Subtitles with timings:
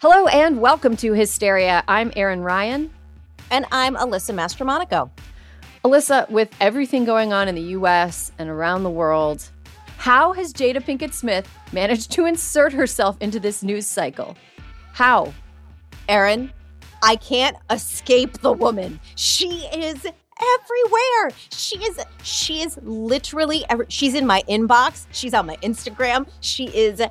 [0.00, 1.82] Hello and welcome to Hysteria.
[1.88, 2.88] I'm Erin Ryan.
[3.50, 5.10] And I'm Alyssa Mastromonaco.
[5.84, 9.50] Alyssa, with everything going on in the US and around the world,
[9.96, 14.36] how has Jada Pinkett Smith managed to insert herself into this news cycle?
[14.92, 15.34] How?
[16.08, 16.52] Erin,
[17.02, 19.00] I can't escape the woman.
[19.16, 21.36] She is everywhere.
[21.50, 26.28] She is she is literally every, she's in my inbox, she's on my Instagram.
[26.38, 27.02] She is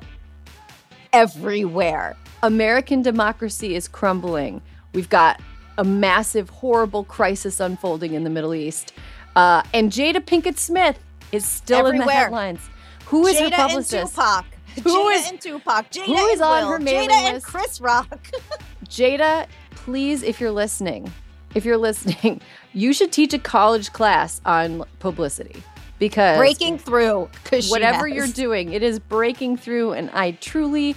[1.12, 2.16] everywhere.
[2.42, 4.62] American democracy is crumbling.
[4.94, 5.40] We've got
[5.76, 8.92] a massive, horrible crisis unfolding in the Middle East.
[9.36, 10.98] Uh, and Jada Pinkett Smith
[11.32, 12.00] is still Everywhere.
[12.02, 12.60] in the headlines.
[13.06, 14.14] Who is Jada her publicist?
[14.14, 14.44] Tupac.
[14.76, 15.90] Who Jada is- and Tupac.
[15.90, 16.72] Jada who is and on Will.
[16.72, 17.42] her mailing Jada and?
[17.42, 18.30] Chris Rock.
[18.86, 21.12] Jada, please, if you're listening,
[21.54, 22.40] if you're listening,
[22.72, 25.62] you should teach a college class on publicity
[25.98, 27.28] because Breaking through.
[27.68, 30.94] whatever you're doing, it is breaking through, and I truly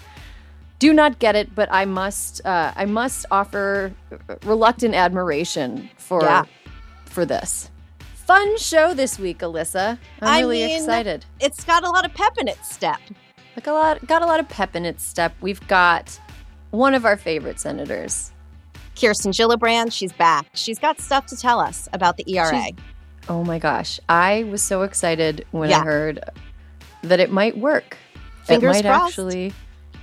[0.81, 1.53] do not get it.
[1.55, 3.93] But I must, uh, I must offer
[4.43, 6.43] reluctant admiration for Yeah.
[7.05, 7.69] for this
[8.13, 9.97] fun show this week, Alyssa.
[10.21, 11.25] I'm I really mean, excited.
[11.39, 12.99] It's got a lot of pep in its step.
[13.57, 15.33] Like a lot, got a lot of pep in its step.
[15.41, 16.17] We've got
[16.69, 18.31] one of our favorite senators.
[18.99, 20.45] Kirsten Gillibrand, she's back.
[20.53, 22.49] She's got stuff to tell us about the ERA.
[22.51, 22.71] She's-
[23.29, 26.23] Oh my gosh, I was so excited when I heard
[27.03, 27.97] that it might work.
[28.45, 29.09] Fingers it might crossed.
[29.11, 29.53] actually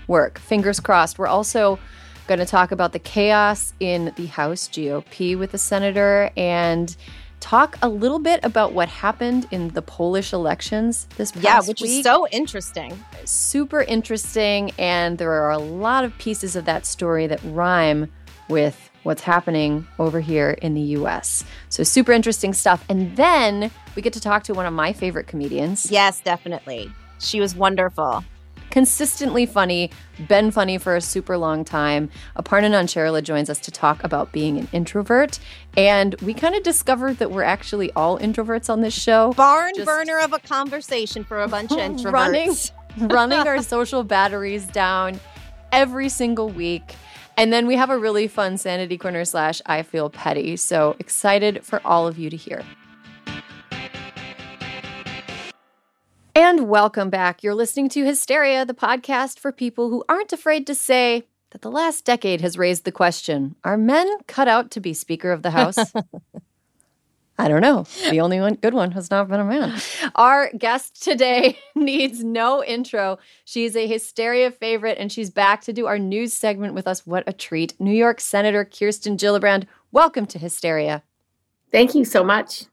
[0.09, 0.39] work.
[0.39, 1.19] Fingers crossed.
[1.19, 1.79] We're also
[2.27, 6.95] going to talk about the chaos in the House GOP with the senator and
[7.41, 11.81] talk a little bit about what happened in the Polish elections this past yeah, which
[11.81, 12.99] week is so interesting.
[13.25, 18.11] super interesting and there are a lot of pieces of that story that rhyme
[18.49, 21.45] with what's happening over here in the US.
[21.69, 22.85] So super interesting stuff.
[22.89, 25.91] And then we get to talk to one of my favorite comedians.
[25.91, 26.91] Yes, definitely.
[27.19, 28.25] She was wonderful.
[28.71, 29.91] Consistently funny,
[30.29, 32.11] been funny for a super long time.
[32.37, 35.39] Aparna Nancherla joins us to talk about being an introvert.
[35.77, 39.33] And we kind of discovered that we're actually all introverts on this show.
[39.33, 42.13] Barn Just- burner of a conversation for a bunch of introverts.
[42.13, 42.55] running
[43.09, 45.21] running our social batteries down
[45.73, 46.95] every single week.
[47.37, 50.57] And then we have a really fun sanity corner slash I feel petty.
[50.57, 52.65] So excited for all of you to hear.
[56.41, 57.43] And welcome back.
[57.43, 61.71] You're listening to Hysteria, the podcast for people who aren't afraid to say that the
[61.71, 65.51] last decade has raised the question Are men cut out to be Speaker of the
[65.51, 65.79] House?
[67.39, 67.87] I don't know.
[68.09, 69.81] The only one good one has not been a man.
[70.15, 73.19] Our guest today needs no intro.
[73.45, 77.05] She's a hysteria favorite and she's back to do our news segment with us.
[77.05, 77.75] What a treat.
[77.81, 81.03] New York Senator Kirsten Gillibrand, welcome to Hysteria.
[81.73, 82.67] Thank you so much.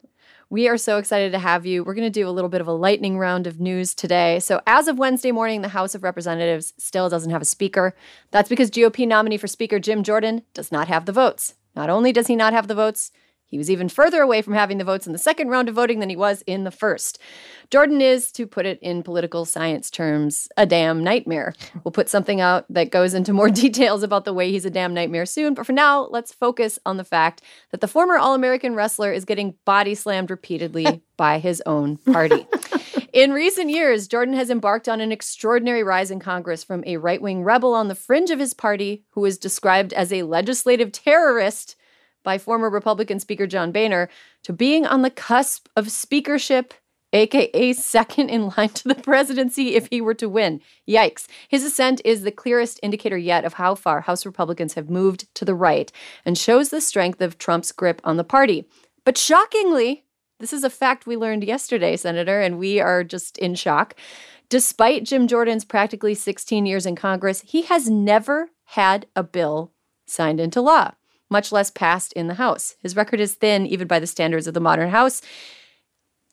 [0.55, 1.83] We are so excited to have you.
[1.83, 4.39] We're going to do a little bit of a lightning round of news today.
[4.39, 7.93] So, as of Wednesday morning, the House of Representatives still doesn't have a speaker.
[8.31, 11.55] That's because GOP nominee for Speaker Jim Jordan does not have the votes.
[11.75, 13.11] Not only does he not have the votes,
[13.47, 15.99] he was even further away from having the votes in the second round of voting
[15.99, 17.19] than he was in the first.
[17.69, 21.53] Jordan is, to put it in political science terms, a damn nightmare.
[21.83, 24.93] We'll put something out that goes into more details about the way he's a damn
[24.93, 25.53] nightmare soon.
[25.53, 27.41] But for now, let's focus on the fact
[27.71, 32.47] that the former All American wrestler is getting body slammed repeatedly by his own party.
[33.13, 37.21] In recent years, Jordan has embarked on an extraordinary rise in Congress from a right
[37.21, 41.77] wing rebel on the fringe of his party who was described as a legislative terrorist
[42.25, 44.09] by former Republican Speaker John Boehner
[44.43, 46.73] to being on the cusp of speakership,
[47.13, 50.59] aka second in line to the presidency if he were to win.
[50.85, 51.27] Yikes.
[51.47, 55.45] His ascent is the clearest indicator yet of how far House Republicans have moved to
[55.45, 55.89] the right
[56.25, 58.65] and shows the strength of Trump's grip on the party.
[59.05, 60.03] But shockingly,
[60.39, 63.95] this is a fact we learned yesterday, Senator, and we are just in shock.
[64.49, 69.71] Despite Jim Jordan's practically 16 years in Congress, he has never had a bill
[70.05, 70.91] signed into law,
[71.29, 72.75] much less passed in the House.
[72.81, 75.21] His record is thin, even by the standards of the modern House.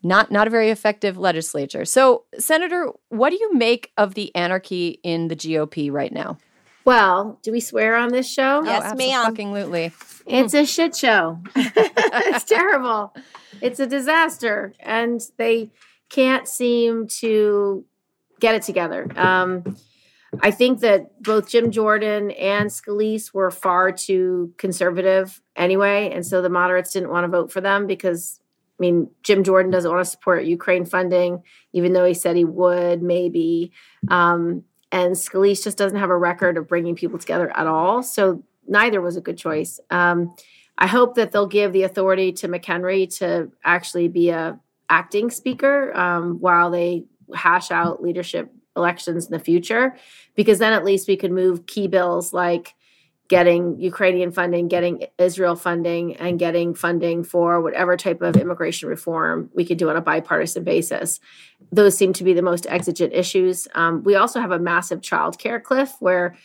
[0.03, 1.85] Not, not a very effective legislature.
[1.85, 6.39] So, Senator, what do you make of the anarchy in the GOP right now?
[6.85, 8.65] Well, do we swear on this show?
[8.65, 9.27] Yes, oh, ma'am.
[9.27, 9.93] Absolutely.
[10.27, 11.39] It's a shit show.
[11.55, 13.15] it's terrible.
[13.61, 14.73] It's a disaster.
[14.81, 15.71] And they
[16.09, 17.85] can't seem to
[18.41, 19.09] get it together.
[19.17, 19.77] Um,
[20.40, 26.11] I think that both Jim Jordan and Scalise were far too conservative anyway.
[26.12, 28.40] And so the moderates didn't want to vote for them because,
[28.79, 31.43] I mean, Jim Jordan doesn't want to support Ukraine funding,
[31.75, 33.73] even though he said he would, maybe.
[34.08, 38.02] Um, and Scalise just doesn't have a record of bringing people together at all.
[38.02, 39.81] So neither was a good choice.
[39.90, 40.34] Um,
[40.79, 44.58] I hope that they'll give the authority to McHenry to actually be a
[44.88, 49.96] acting speaker um, while they hash out leadership elections in the future,
[50.34, 52.74] because then at least we could move key bills like
[53.28, 59.48] getting Ukrainian funding, getting Israel funding, and getting funding for whatever type of immigration reform
[59.54, 61.19] we could do on a bipartisan basis.
[61.70, 63.66] Those seem to be the most exigent issues.
[63.74, 66.36] Um, we also have a massive childcare cliff where,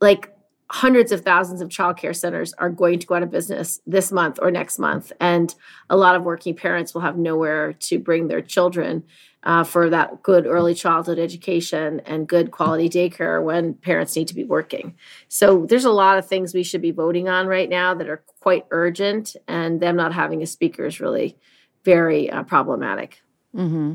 [0.00, 0.31] like,
[0.72, 4.38] hundreds of thousands of childcare centers are going to go out of business this month
[4.40, 5.12] or next month.
[5.20, 5.54] And
[5.90, 9.04] a lot of working parents will have nowhere to bring their children
[9.42, 14.34] uh, for that good early childhood education and good quality daycare when parents need to
[14.34, 14.94] be working.
[15.28, 18.24] So there's a lot of things we should be voting on right now that are
[18.40, 21.36] quite urgent, and them not having a speaker is really
[21.84, 23.20] very uh, problematic.
[23.54, 23.94] Mm-hmm.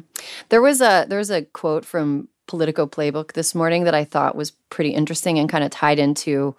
[0.49, 4.35] There was a there was a quote from Politico Playbook this morning that I thought
[4.35, 6.55] was pretty interesting and kind of tied into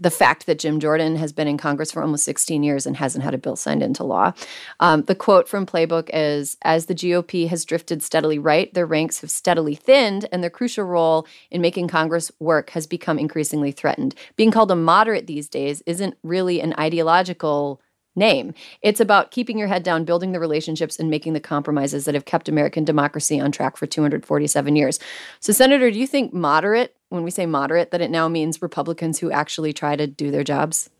[0.00, 3.22] the fact that Jim Jordan has been in Congress for almost 16 years and hasn't
[3.22, 4.32] had a bill signed into law.
[4.80, 9.20] Um, the quote from Playbook is As the GOP has drifted steadily right, their ranks
[9.20, 14.14] have steadily thinned, and their crucial role in making Congress work has become increasingly threatened.
[14.36, 17.82] Being called a moderate these days isn't really an ideological
[18.16, 18.54] name.
[18.82, 22.24] It's about keeping your head down, building the relationships, and making the compromises that have
[22.24, 24.98] kept American democracy on track for 247 years.
[25.40, 29.18] So, Senator, do you think moderate, when we say moderate, that it now means Republicans
[29.18, 30.90] who actually try to do their jobs?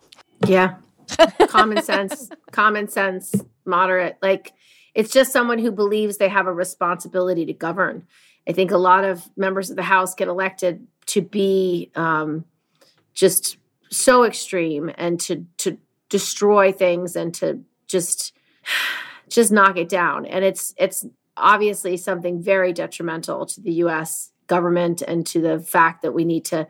[0.47, 0.77] Yeah.
[1.49, 3.35] common sense, common sense,
[3.65, 4.17] moderate.
[4.23, 4.53] Like,
[4.95, 8.07] it's just someone who believes they have a responsibility to govern.
[8.49, 12.45] I think a lot of members of the House get elected to be um,
[13.15, 13.57] just
[13.91, 15.77] so extreme and to to
[16.11, 18.37] destroy things and to just
[19.31, 20.27] just knock it down.
[20.27, 26.03] And it's it's obviously something very detrimental to the US government and to the fact
[26.03, 26.67] that we need to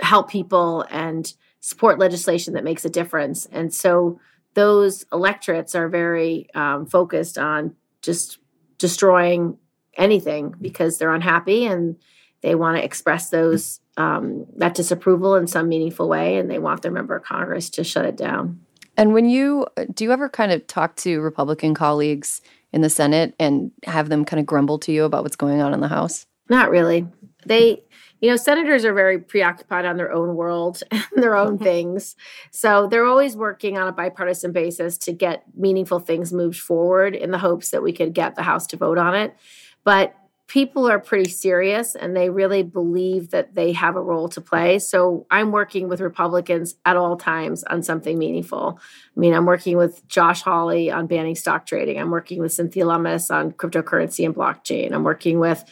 [0.00, 3.46] help people and support legislation that makes a difference.
[3.46, 4.18] And so
[4.54, 8.38] those electorates are very um, focused on just
[8.78, 9.58] destroying
[9.96, 11.96] anything because they're unhappy and
[12.40, 16.82] they want to express those um, that disapproval in some meaningful way, and they want
[16.82, 18.60] their member of Congress to shut it down.
[18.96, 22.40] And when you do, you ever kind of talk to Republican colleagues
[22.72, 25.74] in the Senate and have them kind of grumble to you about what's going on
[25.74, 26.26] in the House?
[26.48, 27.06] Not really.
[27.46, 27.82] They,
[28.20, 32.16] you know, senators are very preoccupied on their own world and their own things.
[32.50, 37.30] So they're always working on a bipartisan basis to get meaningful things moved forward in
[37.30, 39.36] the hopes that we could get the House to vote on it.
[39.84, 40.14] But
[40.46, 44.78] people are pretty serious and they really believe that they have a role to play.
[44.78, 48.78] So I'm working with Republicans at all times on something meaningful.
[49.16, 51.98] I mean, I'm working with Josh Hawley on banning stock trading.
[51.98, 54.92] I'm working with Cynthia Lummis on cryptocurrency and blockchain.
[54.92, 55.64] I'm working with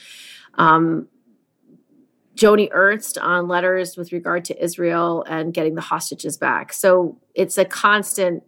[0.55, 1.07] um,
[2.35, 6.73] Joni Ernst on letters with regard to Israel and getting the hostages back.
[6.73, 8.43] So it's a constant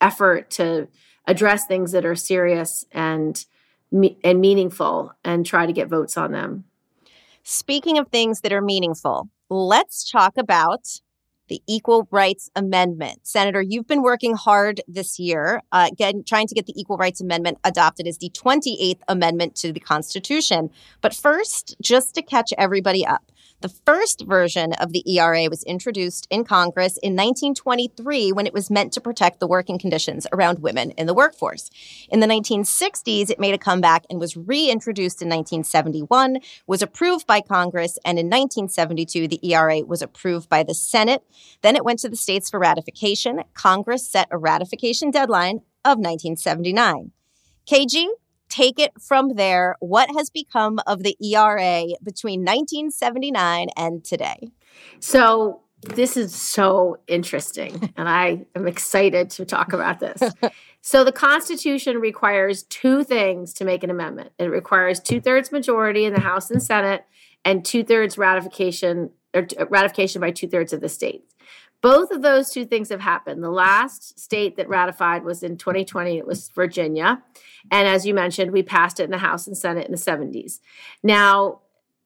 [0.00, 0.88] effort to
[1.26, 3.44] address things that are serious and
[3.92, 6.64] and meaningful and try to get votes on them.
[7.42, 11.00] Speaking of things that are meaningful, let's talk about
[11.48, 13.20] the Equal Rights Amendment.
[13.22, 15.88] Senator, you've been working hard this year, uh,
[16.26, 20.70] trying to get the Equal Rights Amendment adopted as the 28th Amendment to the Constitution.
[21.00, 26.28] But first, just to catch everybody up, the first version of the ERA was introduced
[26.30, 30.92] in Congress in 1923 when it was meant to protect the working conditions around women
[30.92, 31.68] in the workforce.
[32.08, 37.40] In the 1960s, it made a comeback and was reintroduced in 1971, was approved by
[37.40, 41.24] Congress, and in 1972, the ERA was approved by the Senate.
[41.62, 43.42] Then it went to the states for ratification.
[43.54, 47.10] Congress set a ratification deadline of 1979.
[47.68, 48.06] KG,
[48.58, 49.76] take it from there.
[49.80, 54.50] What has become of the ERA between 1979 and today?
[55.00, 60.20] So, this is so interesting, and I am excited to talk about this.
[60.80, 66.04] so, the Constitution requires two things to make an amendment it requires two thirds majority
[66.04, 67.04] in the House and Senate,
[67.44, 71.34] and two thirds ratification or ratification by two thirds of the states.
[71.80, 73.42] Both of those two things have happened.
[73.42, 77.22] The last state that ratified was in 2020, it was Virginia.
[77.70, 80.58] And as you mentioned, we passed it in the House and Senate in the 70s.
[81.02, 81.60] Now,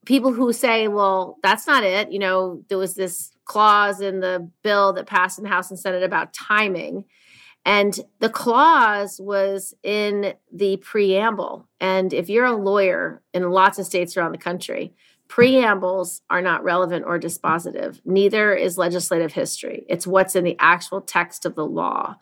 [0.05, 2.13] people who say, well, that's not it.
[2.13, 5.79] You know, there was this clause in the bill that passed in the House and
[5.79, 7.05] Senate about timing.
[7.65, 11.69] And the clause was in the preamble.
[11.81, 14.95] And if you're a lawyer in lots of states around the country,
[15.33, 18.03] preambles are not relevant or dispositive.
[18.05, 19.87] Neither is legislative history.
[19.89, 22.17] It's what's in the actual text of the law.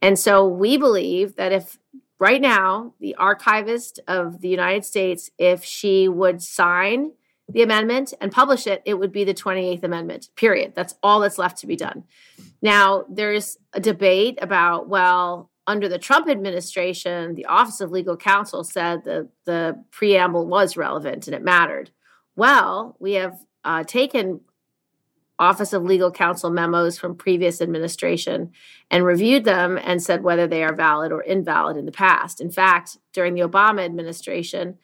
[0.00, 1.78] And so we believe that if
[2.18, 7.12] right now the archivist of the United States, if she would sign
[7.50, 10.72] the amendment and publish it, it would be the 28th Amendment, period.
[10.74, 12.04] That's all that's left to be done.
[12.62, 18.64] Now, there's a debate about, well, under the Trump administration, the Office of Legal Counsel
[18.64, 21.90] said the, the preamble was relevant and it mattered.
[22.36, 24.40] Well, we have uh, taken
[25.38, 28.52] Office of Legal Counsel memos from previous administration
[28.90, 32.40] and reviewed them and said whether they are valid or invalid in the past.
[32.40, 34.78] In fact, during the Obama administration,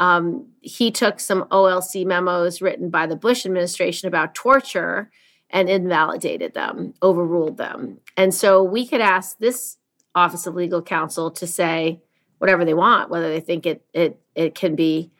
[0.00, 5.10] um, he took some OLC memos written by the Bush administration about torture
[5.50, 7.98] and invalidated them, overruled them.
[8.16, 9.76] And so we could ask this
[10.14, 12.00] Office of Legal Counsel to say
[12.38, 15.11] whatever they want, whether they think it it it can be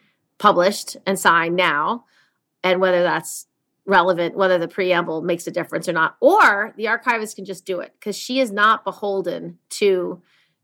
[0.42, 2.04] published and signed now,
[2.64, 3.46] and whether that's
[3.86, 7.78] relevant, whether the preamble makes a difference or not, or the archivist can just do
[7.78, 10.20] it because she is not beholden to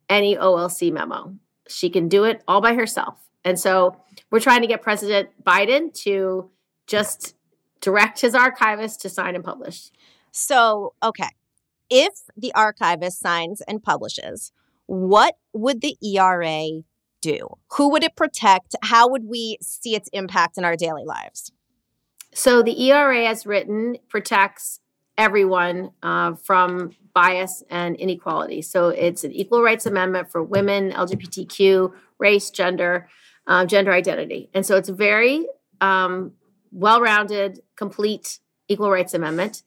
[0.08, 1.32] any OLC memo.
[1.68, 3.20] She can do it all by herself.
[3.44, 3.97] And so
[4.32, 6.50] we're trying to get President Biden to
[6.88, 7.37] just
[7.80, 9.92] direct his archivist to sign and publish.
[10.32, 11.28] So, okay.
[11.88, 14.50] If the archivist signs and publishes,
[14.87, 16.82] what would the ERA
[17.21, 17.49] do?
[17.73, 18.75] Who would it protect?
[18.83, 21.53] How would we see its impact in our daily lives?
[22.35, 24.81] So, the ERA, as written, protects
[25.17, 28.63] everyone uh, from bias and inequality.
[28.63, 33.09] So, it's an equal rights amendment for women, LGBTQ, race, gender
[33.49, 34.51] um, gender identity.
[34.55, 35.47] And so it's a very
[35.81, 36.33] um,
[36.71, 39.63] well rounded, complete equal rights amendment.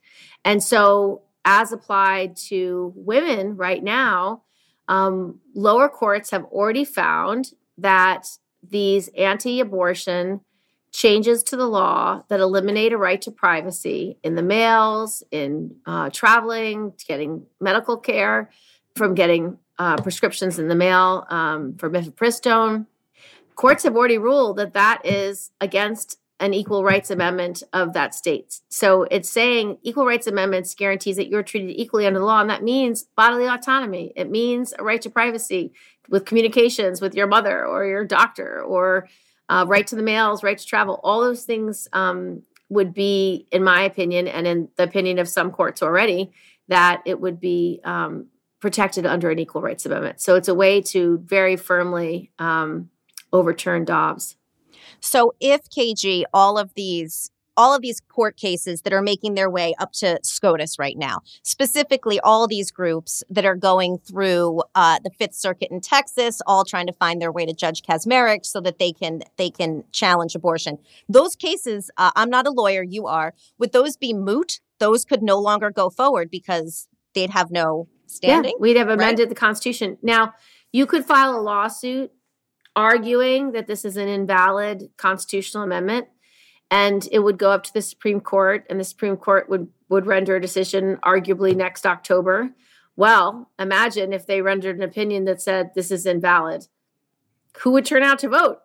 [0.46, 4.44] And so, as applied to women right now,
[4.88, 8.28] um, lower courts have already found that
[8.64, 10.42] these anti abortion
[10.92, 16.10] changes to the law that eliminate a right to privacy in the mails, in uh,
[16.10, 18.52] traveling, getting medical care,
[18.96, 22.86] from getting uh, prescriptions in the mail um, for mifepristone,
[23.56, 28.60] courts have already ruled that that is against an equal rights amendment of that state.
[28.68, 32.50] So it's saying equal rights amendments guarantees that you're treated equally under the law, and
[32.50, 34.12] that means bodily autonomy.
[34.16, 35.72] It means a right to privacy
[36.10, 39.08] with communications with your mother or your doctor, or
[39.48, 41.00] uh, right to the mails, right to travel.
[41.04, 45.52] All those things um, would be, in my opinion, and in the opinion of some
[45.52, 46.32] courts already,
[46.70, 48.28] that it would be um,
[48.60, 50.22] protected under an equal rights amendment.
[50.22, 52.90] So it's a way to very firmly um,
[53.32, 54.38] overturn Dobbs.
[55.02, 59.50] So if KG, all of these all of these court cases that are making their
[59.50, 65.00] way up to SCOTUS right now, specifically all these groups that are going through uh,
[65.04, 68.62] the Fifth Circuit in Texas, all trying to find their way to Judge Kacsmaryk so
[68.62, 70.78] that they can they can challenge abortion.
[71.10, 73.34] Those cases, uh, I'm not a lawyer, you are.
[73.60, 74.60] Would those be moot?
[74.80, 78.54] Those could no longer go forward because they'd have no standing.
[78.54, 79.30] Yeah, we'd have amended right?
[79.30, 79.98] the Constitution.
[80.02, 80.34] Now,
[80.72, 82.12] you could file a lawsuit
[82.76, 86.08] arguing that this is an invalid constitutional amendment
[86.70, 90.06] and it would go up to the Supreme Court and the Supreme Court would would
[90.06, 92.52] render a decision arguably next October.
[92.96, 96.68] Well, imagine if they rendered an opinion that said this is invalid.
[97.60, 98.60] Who would turn out to vote?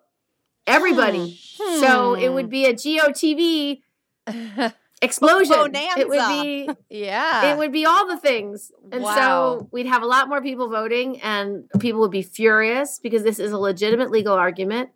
[0.69, 1.41] Everybody.
[1.59, 1.81] Hmm.
[1.81, 3.81] So it would be a GOTV
[5.03, 5.57] explosion.
[5.57, 6.01] Bonanza.
[6.01, 7.53] It would be yeah.
[7.53, 8.73] It would be all the things.
[8.93, 9.15] And wow.
[9.15, 13.39] so we'd have a lot more people voting and people would be furious because this
[13.39, 14.91] is a legitimate legal argument.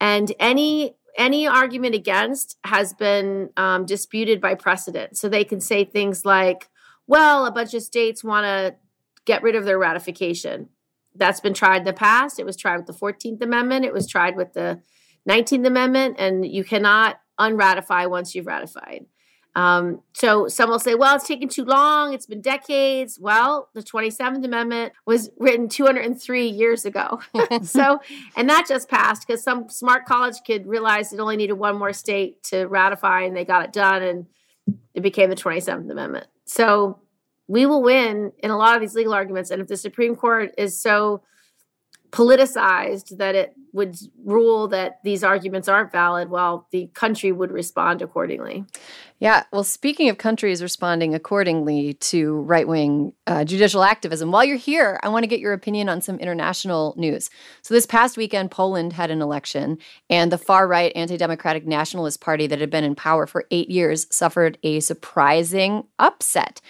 [0.00, 5.16] And any any argument against has been um, disputed by precedent.
[5.16, 6.68] So they can say things like,
[7.06, 8.76] well, a bunch of states want to
[9.24, 10.68] get rid of their ratification.
[11.14, 12.38] That's been tried in the past.
[12.38, 13.86] It was tried with the 14th Amendment.
[13.86, 14.82] It was tried with the
[15.28, 16.16] 19th Amendment.
[16.18, 19.06] And you cannot unratify once you've ratified.
[19.56, 22.12] Um, so some will say, well, it's taken too long.
[22.12, 23.18] It's been decades.
[23.18, 27.20] Well, the 27th Amendment was written 203 years ago.
[27.62, 27.98] so,
[28.36, 31.94] and that just passed because some smart college kid realized it only needed one more
[31.94, 34.26] state to ratify and they got it done and
[34.92, 36.26] it became the 27th Amendment.
[36.44, 37.00] So
[37.48, 39.50] we will win in a lot of these legal arguments.
[39.50, 41.22] And if the Supreme Court is so
[42.10, 48.00] politicized that it would rule that these arguments aren't valid while the country would respond
[48.00, 48.64] accordingly.
[49.20, 49.44] Yeah.
[49.52, 54.98] Well, speaking of countries responding accordingly to right wing uh, judicial activism, while you're here,
[55.02, 57.30] I want to get your opinion on some international news.
[57.62, 59.78] So, this past weekend, Poland had an election,
[60.10, 63.70] and the far right anti democratic nationalist party that had been in power for eight
[63.70, 66.60] years suffered a surprising upset.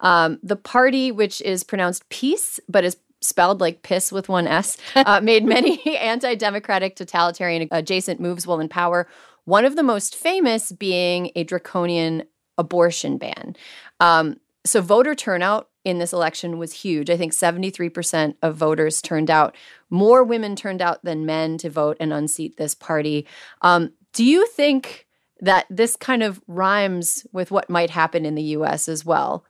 [0.00, 4.76] Um, the party, which is pronounced peace, but is spelled like piss with one S,
[4.94, 9.08] uh, made many anti democratic, totalitarian adjacent moves while in power.
[9.44, 12.24] One of the most famous being a draconian
[12.56, 13.56] abortion ban.
[14.00, 17.10] Um, so, voter turnout in this election was huge.
[17.10, 19.54] I think 73% of voters turned out.
[19.90, 23.26] More women turned out than men to vote and unseat this party.
[23.60, 25.06] Um, do you think
[25.40, 29.44] that this kind of rhymes with what might happen in the US as well?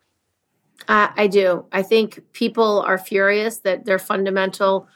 [0.88, 1.64] I do.
[1.72, 4.88] I think people are furious that their fundamental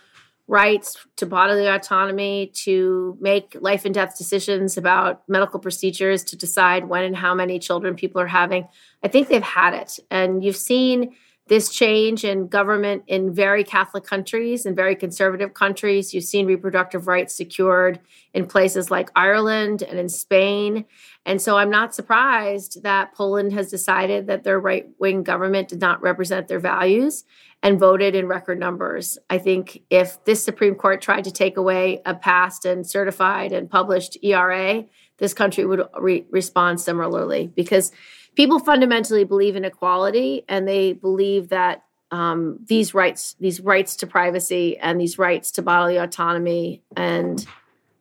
[0.47, 6.88] rights to bodily autonomy, to make life and death decisions about medical procedures, to decide
[6.88, 8.66] when and how many children people are having.
[9.02, 9.99] I think they've had it.
[10.11, 11.14] And you've seen
[11.49, 16.12] this change in government in very Catholic countries and very conservative countries.
[16.12, 18.00] You've seen reproductive rights secured
[18.35, 20.85] in places like Ireland and in Spain.
[21.25, 25.81] And so I'm not surprised that Poland has decided that their right wing government did
[25.81, 27.25] not represent their values
[27.62, 29.19] and voted in record numbers.
[29.28, 33.69] I think if this Supreme Court tried to take away a passed and certified and
[33.69, 34.85] published ERA,
[35.17, 37.90] this country would re- respond similarly because
[38.38, 44.07] people fundamentally believe in equality and they believe that um, these rights, these rights to
[44.07, 47.45] privacy and these rights to bodily autonomy and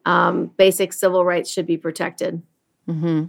[0.05, 2.43] um, basic civil rights should be protected.
[2.87, 3.25] Mm-hmm.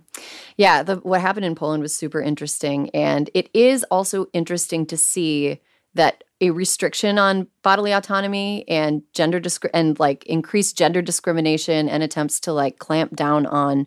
[0.58, 4.98] Yeah, the, what happened in Poland was super interesting, and it is also interesting to
[4.98, 5.62] see
[5.94, 12.02] that a restriction on bodily autonomy and gender disc- and like increased gender discrimination and
[12.02, 13.86] attempts to like clamp down on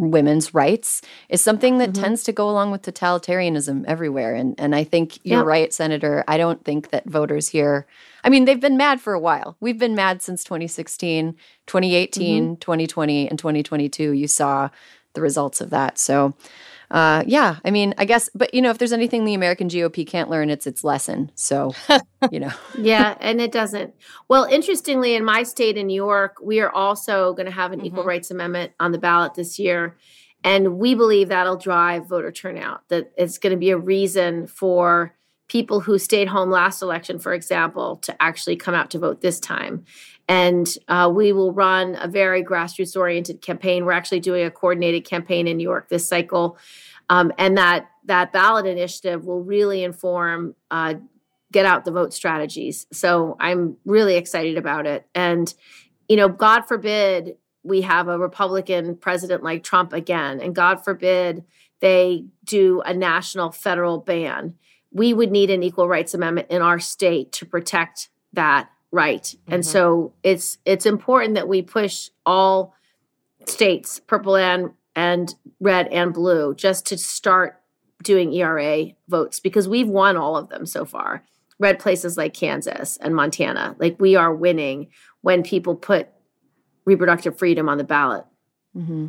[0.00, 2.02] women's rights is something that mm-hmm.
[2.02, 4.34] tends to go along with totalitarianism everywhere.
[4.34, 6.24] And and I think you're right, Senator.
[6.26, 7.86] I don't think that voters here
[8.22, 9.56] I mean, they've been mad for a while.
[9.60, 12.54] We've been mad since 2016, 2018, mm-hmm.
[12.56, 14.12] 2020, and 2022.
[14.12, 14.70] You saw
[15.14, 15.98] the results of that.
[15.98, 16.34] So
[16.90, 20.06] uh, yeah, I mean, I guess, but you know, if there's anything the American GOP
[20.06, 21.30] can't learn, it's its lesson.
[21.36, 21.72] So,
[22.32, 22.52] you know.
[22.78, 23.94] yeah, and it doesn't.
[24.28, 27.78] Well, interestingly, in my state in New York, we are also going to have an
[27.78, 27.86] mm-hmm.
[27.86, 29.96] equal rights amendment on the ballot this year.
[30.42, 35.14] And we believe that'll drive voter turnout, that it's going to be a reason for
[35.48, 39.38] people who stayed home last election, for example, to actually come out to vote this
[39.38, 39.84] time.
[40.30, 43.84] And uh, we will run a very grassroots oriented campaign.
[43.84, 46.56] We're actually doing a coordinated campaign in New York this cycle.
[47.08, 50.94] Um, and that that ballot initiative will really inform uh,
[51.50, 52.86] get out the vote strategies.
[52.92, 55.04] So I'm really excited about it.
[55.16, 55.52] And,
[56.08, 61.42] you know, God forbid we have a Republican president like Trump again, and God forbid
[61.80, 64.54] they do a national federal ban.
[64.92, 69.54] We would need an equal rights amendment in our state to protect that right mm-hmm.
[69.54, 72.74] and so it's it's important that we push all
[73.46, 77.60] states purple and and red and blue just to start
[78.02, 81.24] doing era votes because we've won all of them so far
[81.58, 84.88] red places like kansas and montana like we are winning
[85.20, 86.08] when people put
[86.84, 88.24] reproductive freedom on the ballot
[88.76, 89.08] mm-hmm.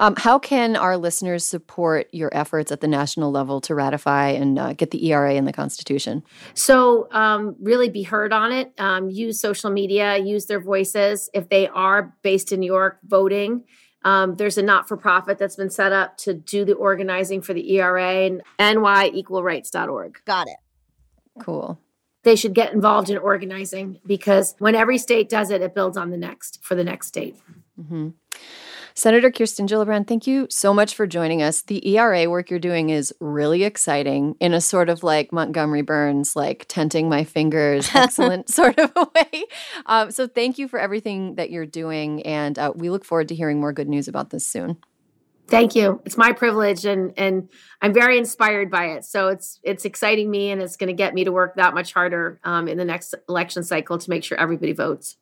[0.00, 4.58] Um, how can our listeners support your efforts at the national level to ratify and
[4.58, 6.22] uh, get the ERA in the Constitution?
[6.54, 8.72] So, um, really be heard on it.
[8.78, 11.28] Um, use social media, use their voices.
[11.34, 13.64] If they are based in New York voting,
[14.02, 17.52] um, there's a not for profit that's been set up to do the organizing for
[17.52, 20.18] the ERA and nyequalrights.org.
[20.24, 20.56] Got it.
[21.40, 21.78] Cool.
[22.22, 26.08] They should get involved in organizing because when every state does it, it builds on
[26.08, 27.36] the next for the next state.
[27.78, 28.08] Mm-hmm.
[29.00, 31.62] Senator Kirsten Gillibrand, thank you so much for joining us.
[31.62, 36.36] The ERA work you're doing is really exciting in a sort of like Montgomery Burns,
[36.36, 39.44] like tenting my fingers, excellent sort of a way.
[39.86, 42.20] Um, so thank you for everything that you're doing.
[42.24, 44.76] And uh, we look forward to hearing more good news about this soon.
[45.48, 46.02] Thank you.
[46.04, 47.48] It's my privilege and and
[47.80, 49.06] I'm very inspired by it.
[49.06, 51.94] So it's it's exciting me and it's going to get me to work that much
[51.94, 55.16] harder um, in the next election cycle to make sure everybody votes.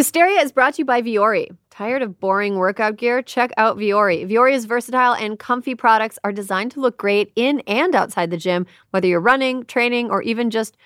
[0.00, 1.54] Hysteria is brought to you by Vuori.
[1.68, 3.20] Tired of boring workout gear?
[3.20, 4.26] Check out Vuori.
[4.26, 8.64] Vuori's versatile and comfy products are designed to look great in and outside the gym,
[8.92, 10.78] whether you're running, training, or even just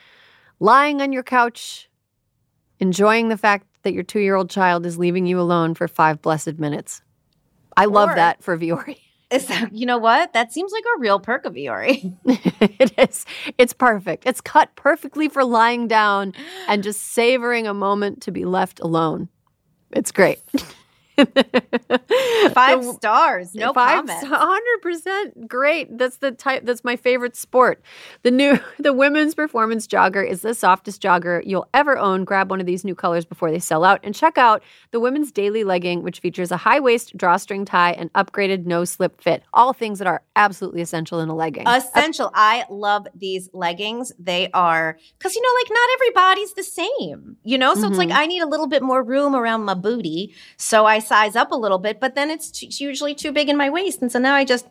[0.58, 1.88] lying on your couch,
[2.80, 6.20] enjoying the fact that your two year old child is leaving you alone for five
[6.20, 7.00] blessed minutes.
[7.76, 8.98] I love Or- that for Vuori.
[9.34, 10.32] Is that, you know what?
[10.32, 12.16] That seems like a real perk of Vuori.
[12.24, 13.26] it is.
[13.58, 14.24] It's perfect.
[14.26, 16.32] It's cut perfectly for lying down
[16.68, 19.28] and just savoring a moment to be left alone.
[19.90, 20.40] It's great.
[22.52, 24.26] Five stars, no Five, comment.
[24.26, 25.96] hundred percent great.
[25.96, 26.64] That's the type.
[26.64, 27.80] That's my favorite sport.
[28.22, 32.24] The new, the women's performance jogger is the softest jogger you'll ever own.
[32.24, 35.30] Grab one of these new colors before they sell out, and check out the women's
[35.32, 39.42] daily legging, which features a high waist drawstring tie and upgraded no slip fit.
[39.52, 41.66] All things that are absolutely essential in a legging.
[41.66, 42.30] Essential.
[42.34, 44.12] I love these leggings.
[44.18, 47.36] They are because you know, like not everybody's the same.
[47.44, 48.16] You know, so it's like Mhm.
[48.16, 51.56] I need a little bit more room around my booty, so I size up a
[51.56, 52.00] little bit.
[52.00, 54.44] But then it's, t- it's usually too big in my waist, and so now I
[54.44, 54.66] just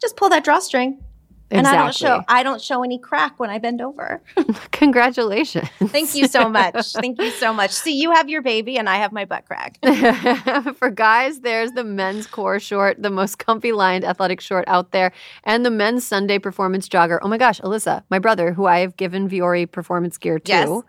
[0.00, 0.98] just pull that drawstring,
[1.50, 4.20] and I don't show I don't show any crack when I bend over.
[4.72, 5.68] Congratulations.
[5.86, 6.92] Thank you so much.
[6.92, 7.70] Thank you so much.
[7.70, 9.78] See, you have your baby, and I have my butt crack.
[10.76, 15.12] For guys, there's the men's core short, the most comfy lined athletic short out there,
[15.44, 17.18] and the men's Sunday performance jogger.
[17.22, 20.82] Oh my gosh, Alyssa, my brother, who I have given Vuori performance gear to, Yes.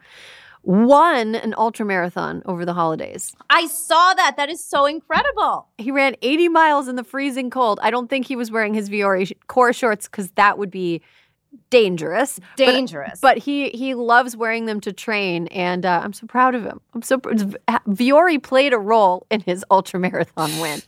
[0.65, 3.33] Won an ultra marathon over the holidays.
[3.51, 4.35] I saw that.
[4.37, 5.67] That is so incredible.
[5.77, 7.79] He ran 80 miles in the freezing cold.
[7.83, 11.01] I don't think he was wearing his Vuori core shorts because that would be
[11.69, 12.39] dangerous.
[12.39, 13.19] But- Dangerous.
[13.21, 16.81] But he he loves wearing them to train, and uh, I'm so proud of him.
[16.93, 17.33] I'm so pr-
[17.87, 20.81] Vuori played a role in his ultra marathon win.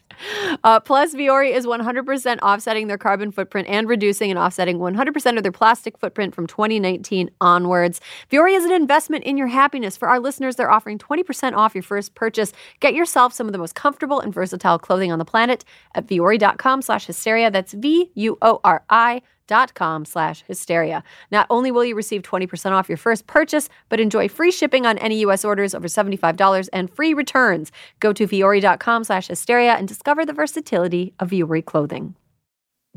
[0.64, 5.44] Uh, plus, Vuori is 100% offsetting their carbon footprint and reducing and offsetting 100% of
[5.44, 8.02] their plastic footprint from 2019 onwards.
[8.32, 9.98] Vuori is an investment in your happiness.
[9.98, 12.54] For our listeners, they're offering 20% off your first purchase.
[12.80, 15.64] Get yourself some of the most comfortable and versatile clothing on the planet
[15.96, 17.52] at vuori.com slash hysteria.
[17.52, 21.04] That's V-U-O-R-I dot com slash hysteria.
[21.32, 24.98] Not only will you receive 20% off your first purchase, but enjoy free shipping on
[24.98, 25.46] any U.S.
[25.46, 27.72] orders over $75 and free returns.
[28.02, 32.16] Go to vuori.com slash hysteria and discover the versatility of Vuori clothing.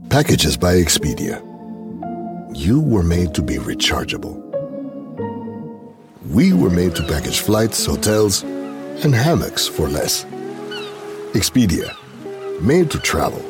[0.09, 1.41] Packages by Expedia.
[2.57, 4.41] You were made to be rechargeable.
[6.31, 10.25] We were made to package flights, hotels, and hammocks for less.
[11.33, 11.95] Expedia.
[12.61, 13.50] Made to travel.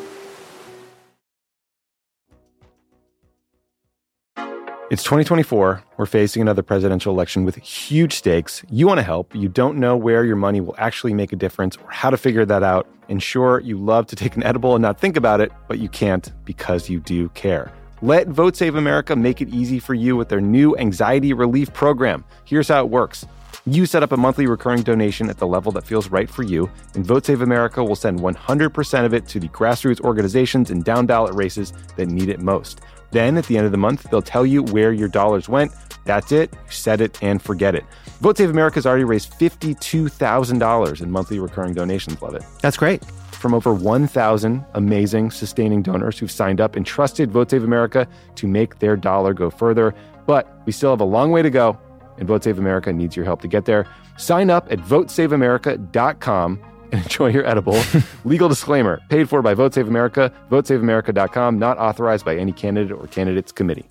[4.91, 5.85] It's 2024.
[5.99, 8.65] We're facing another presidential election with huge stakes.
[8.71, 9.33] You want to help.
[9.37, 12.45] You don't know where your money will actually make a difference or how to figure
[12.47, 12.89] that out.
[13.09, 15.89] And sure, you love to take an edible and not think about it, but you
[15.89, 17.71] can't because you do care.
[18.03, 22.25] Let Vote Save America make it easy for you with their new anxiety relief program.
[22.45, 23.25] Here's how it works.
[23.71, 26.69] You set up a monthly recurring donation at the level that feels right for you,
[26.97, 31.07] and Vote Save America will send 100% of it to the grassroots organizations and down
[31.07, 32.81] ballot races that need it most.
[33.13, 35.71] Then at the end of the month, they'll tell you where your dollars went.
[36.05, 36.53] That's it.
[36.53, 37.85] You set it and forget it.
[38.21, 42.21] Vote Save America has already raised $52,000 in monthly recurring donations.
[42.21, 42.43] Love it.
[42.63, 43.05] That's great.
[43.31, 48.49] From over 1,000 amazing sustaining donors who've signed up and trusted Vote Save America to
[48.49, 49.95] make their dollar go further.
[50.27, 51.79] But we still have a long way to go,
[52.21, 53.87] and Vote Save America needs your help to get there.
[54.17, 56.61] Sign up at votesaveamerica.com
[56.93, 57.81] and enjoy your edible.
[58.25, 63.09] Legal disclaimer paid for by Vote Save America, votesaveamerica.com, not authorized by any candidate or
[63.09, 63.89] candidates committee.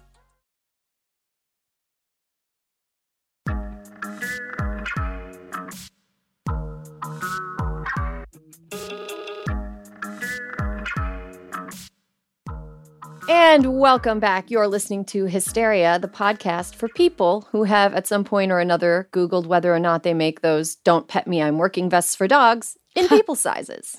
[13.50, 14.52] And welcome back.
[14.52, 19.10] You're listening to Hysteria, the podcast for people who have at some point or another
[19.12, 22.78] Googled whether or not they make those Don't Pet Me, I'm Working vests for dogs
[22.96, 23.98] in people sizes.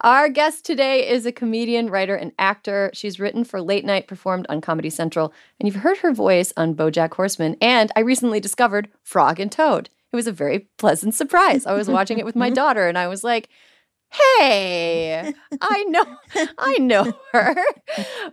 [0.00, 2.90] Our guest today is a comedian, writer, and actor.
[2.94, 6.74] She's written for Late Night, performed on Comedy Central, and you've heard her voice on
[6.74, 7.56] Bojack Horseman.
[7.60, 9.88] And I recently discovered Frog and Toad.
[10.12, 11.64] It was a very pleasant surprise.
[11.64, 13.50] I was watching it with my daughter, and I was like,
[14.12, 16.04] hey i know
[16.58, 17.54] i know her.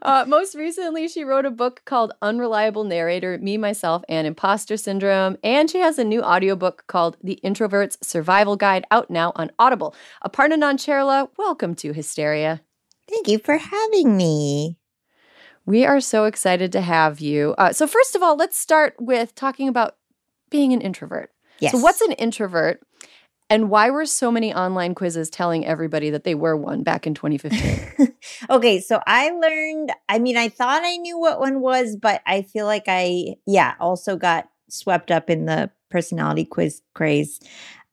[0.01, 5.37] Uh, most recently she wrote a book called unreliable narrator me myself and imposter syndrome
[5.43, 9.95] and she has a new audiobook called the introvert's survival guide out now on audible.
[10.25, 12.61] Aparna nancherla welcome to hysteria.
[13.07, 14.77] Thank you for having me.
[15.65, 17.55] we are so excited to have you.
[17.57, 19.95] Uh, so first of all let's start with talking about
[20.49, 21.31] being an introvert.
[21.59, 21.71] Yes.
[21.73, 22.81] so what's an introvert
[23.49, 27.13] and why were so many online quizzes telling everybody that they were one back in
[27.13, 28.13] 2015
[28.49, 32.43] okay, so I learned, I mean, I thought I knew what one was, but I
[32.43, 37.39] feel like I, yeah, also got swept up in the personality quiz craze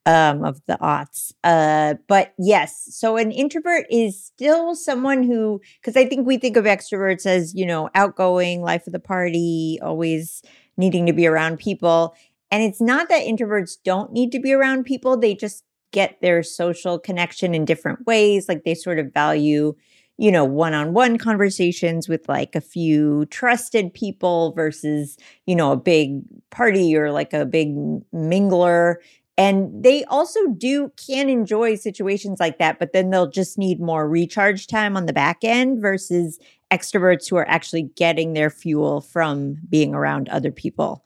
[0.05, 1.33] um, of the aughts.
[1.43, 6.55] Uh, but yes, so an introvert is still someone who, because I think we think
[6.55, 10.41] of extroverts as, you know, outgoing, life of the party, always
[10.77, 12.15] needing to be around people.
[12.51, 16.43] And it's not that introverts don't need to be around people, they just get their
[16.43, 18.47] social connection in different ways.
[18.47, 19.73] Like they sort of value,
[20.17, 25.71] you know, one on one conversations with like a few trusted people versus, you know,
[25.71, 27.75] a big party or like a big
[28.13, 28.95] mingler.
[29.37, 34.09] And they also do can enjoy situations like that, but then they'll just need more
[34.09, 36.39] recharge time on the back end versus
[36.71, 41.05] extroverts who are actually getting their fuel from being around other people,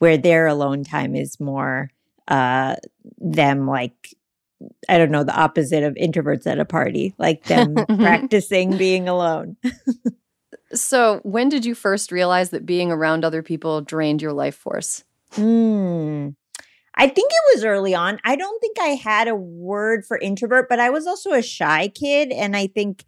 [0.00, 1.90] where their alone time is more
[2.26, 2.74] uh
[3.18, 4.14] them like
[4.88, 9.56] I don't know, the opposite of introverts at a party, like them practicing being alone.
[10.74, 15.04] so, when did you first realize that being around other people drained your life force?
[15.32, 16.30] Hmm.
[16.94, 18.18] I think it was early on.
[18.24, 21.88] I don't think I had a word for introvert, but I was also a shy
[21.88, 22.30] kid.
[22.30, 23.04] And I think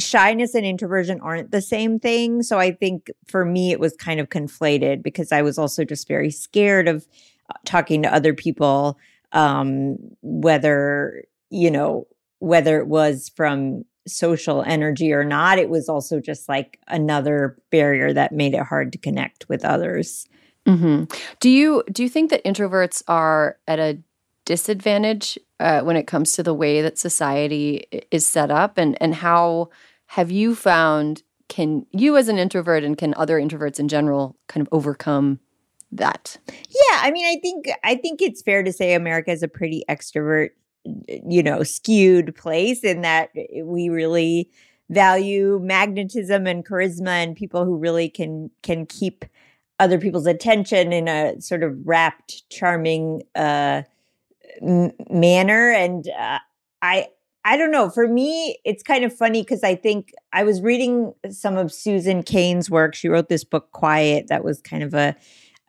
[0.00, 2.42] shyness and introversion aren't the same thing.
[2.42, 6.08] So I think for me, it was kind of conflated because I was also just
[6.08, 7.06] very scared of
[7.48, 8.98] uh, talking to other people
[9.32, 12.06] um, whether you know
[12.38, 18.12] whether it was from social energy or not it was also just like another barrier
[18.12, 20.26] that made it hard to connect with others
[20.66, 21.04] mm-hmm.
[21.38, 23.98] do you do you think that introverts are at a
[24.46, 29.14] disadvantage uh, when it comes to the way that society is set up and and
[29.14, 29.68] how
[30.10, 34.64] have you found can you as an introvert and can other introverts in general kind
[34.64, 35.40] of overcome
[35.92, 36.36] that.
[36.48, 39.84] Yeah, I mean, I think I think it's fair to say America is a pretty
[39.88, 40.50] extrovert,
[40.84, 43.30] you know, skewed place in that
[43.62, 44.50] we really
[44.88, 49.24] value magnetism and charisma and people who really can can keep
[49.78, 53.82] other people's attention in a sort of rapt, charming uh,
[54.62, 55.70] m- manner.
[55.72, 56.38] And uh,
[56.82, 57.08] I
[57.44, 57.88] I don't know.
[57.88, 62.22] For me, it's kind of funny because I think I was reading some of Susan
[62.22, 62.94] Cain's work.
[62.94, 65.16] She wrote this book, Quiet, that was kind of a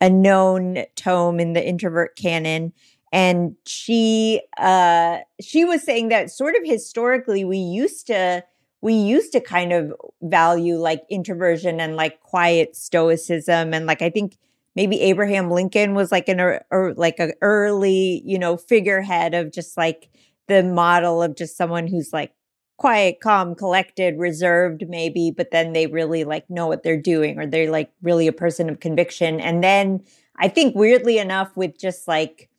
[0.02, 2.74] a known tome in the introvert canon
[3.12, 8.44] and she uh she was saying that sort of historically we used to
[8.82, 14.10] we used to kind of value like introversion and like quiet stoicism and like i
[14.10, 14.38] think
[14.76, 19.52] maybe abraham lincoln was like an or, or like a early you know figurehead of
[19.52, 20.10] just like
[20.48, 22.34] the model of just someone who's like
[22.78, 27.46] quiet, calm, collected, reserved, maybe, but then they really like know what they're doing or
[27.46, 29.40] they're like really a person of conviction.
[29.40, 30.04] And then
[30.38, 32.50] I think weirdly enough, with just like,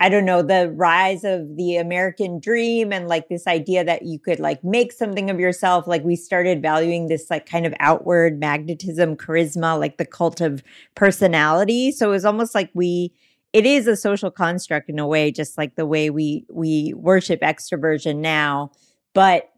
[0.00, 4.18] I don't know, the rise of the American dream and like this idea that you
[4.18, 8.40] could like make something of yourself, like we started valuing this like kind of outward
[8.40, 10.64] magnetism, charisma, like the cult of
[10.96, 11.92] personality.
[11.92, 13.12] So it was almost like we,
[13.52, 17.40] it is a social construct in a way, just like the way we we worship
[17.40, 18.72] extroversion now.
[19.14, 19.52] But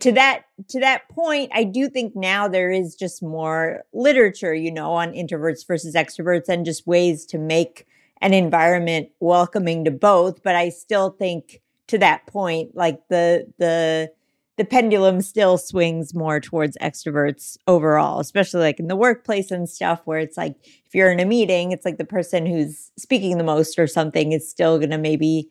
[0.00, 4.70] to that to that point i do think now there is just more literature you
[4.70, 7.86] know on introverts versus extroverts and just ways to make
[8.20, 14.10] an environment welcoming to both but i still think to that point like the the
[14.58, 20.00] the pendulum still swings more towards extroverts overall especially like in the workplace and stuff
[20.04, 23.44] where it's like if you're in a meeting it's like the person who's speaking the
[23.44, 25.50] most or something is still going to maybe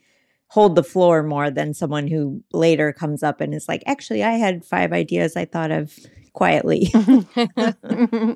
[0.51, 4.31] hold the floor more than someone who later comes up and is like, actually, I
[4.31, 5.97] had five ideas I thought of
[6.33, 6.91] quietly.
[6.93, 8.35] I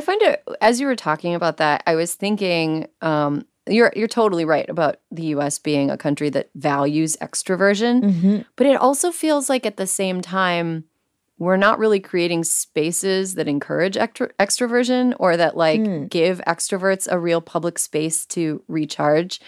[0.00, 4.44] find it as you were talking about that, I was thinking um, you're you're totally
[4.44, 8.38] right about the US being a country that values extroversion, mm-hmm.
[8.56, 10.84] but it also feels like at the same time
[11.38, 16.08] we're not really creating spaces that encourage extro- extroversion or that like mm.
[16.08, 19.40] give extroverts a real public space to recharge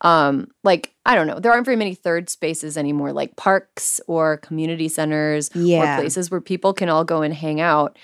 [0.00, 4.38] um like i don't know there aren't very many third spaces anymore like parks or
[4.38, 5.96] community centers yeah.
[5.96, 7.98] or places where people can all go and hang out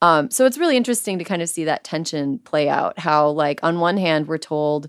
[0.00, 3.58] um so it's really interesting to kind of see that tension play out how like
[3.62, 4.88] on one hand we're told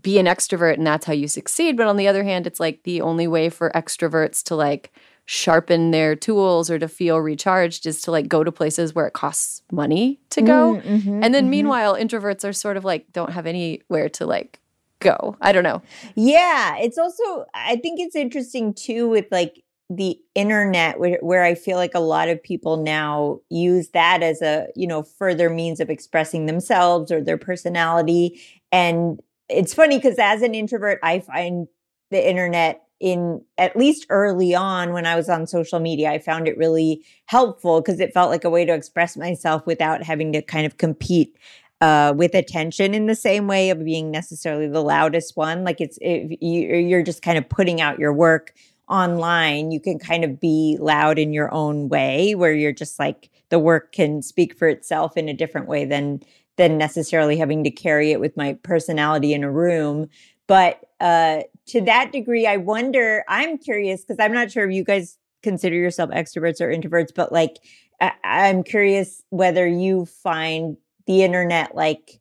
[0.00, 2.82] be an extrovert and that's how you succeed but on the other hand it's like
[2.84, 4.92] the only way for extroverts to like
[5.30, 9.12] sharpen their tools or to feel recharged is to like go to places where it
[9.12, 10.74] costs money to go.
[10.74, 11.50] Mm, mm-hmm, and then mm-hmm.
[11.50, 14.58] meanwhile, introverts are sort of like don't have anywhere to like
[14.98, 15.36] go.
[15.40, 15.82] I don't know.
[16.16, 21.54] Yeah, it's also I think it's interesting too with like the internet where, where I
[21.54, 25.78] feel like a lot of people now use that as a, you know, further means
[25.78, 28.40] of expressing themselves or their personality
[28.72, 31.68] and it's funny because as an introvert I find
[32.10, 36.46] the internet in at least early on when I was on social media, I found
[36.46, 40.42] it really helpful because it felt like a way to express myself without having to
[40.42, 41.36] kind of compete
[41.80, 45.64] uh, with attention in the same way of being necessarily the loudest one.
[45.64, 48.52] Like it's you're just kind of putting out your work
[48.90, 53.30] online, you can kind of be loud in your own way, where you're just like
[53.48, 56.20] the work can speak for itself in a different way than
[56.60, 60.06] than necessarily having to carry it with my personality in a room.
[60.46, 64.84] But uh, to that degree, I wonder, I'm curious because I'm not sure if you
[64.84, 67.56] guys consider yourself extroverts or introverts, but like,
[68.02, 72.20] I, I'm curious whether you find the internet like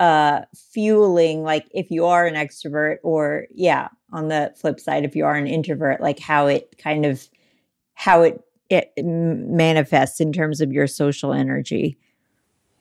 [0.00, 0.40] uh
[0.72, 5.24] fueling like if you are an extrovert or yeah on the flip side if you
[5.24, 7.28] are an introvert like how it kind of
[7.94, 11.96] how it it manifests in terms of your social energy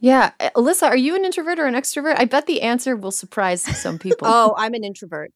[0.04, 3.62] yeah alyssa are you an introvert or an extrovert i bet the answer will surprise
[3.64, 5.32] some people oh i'm an introvert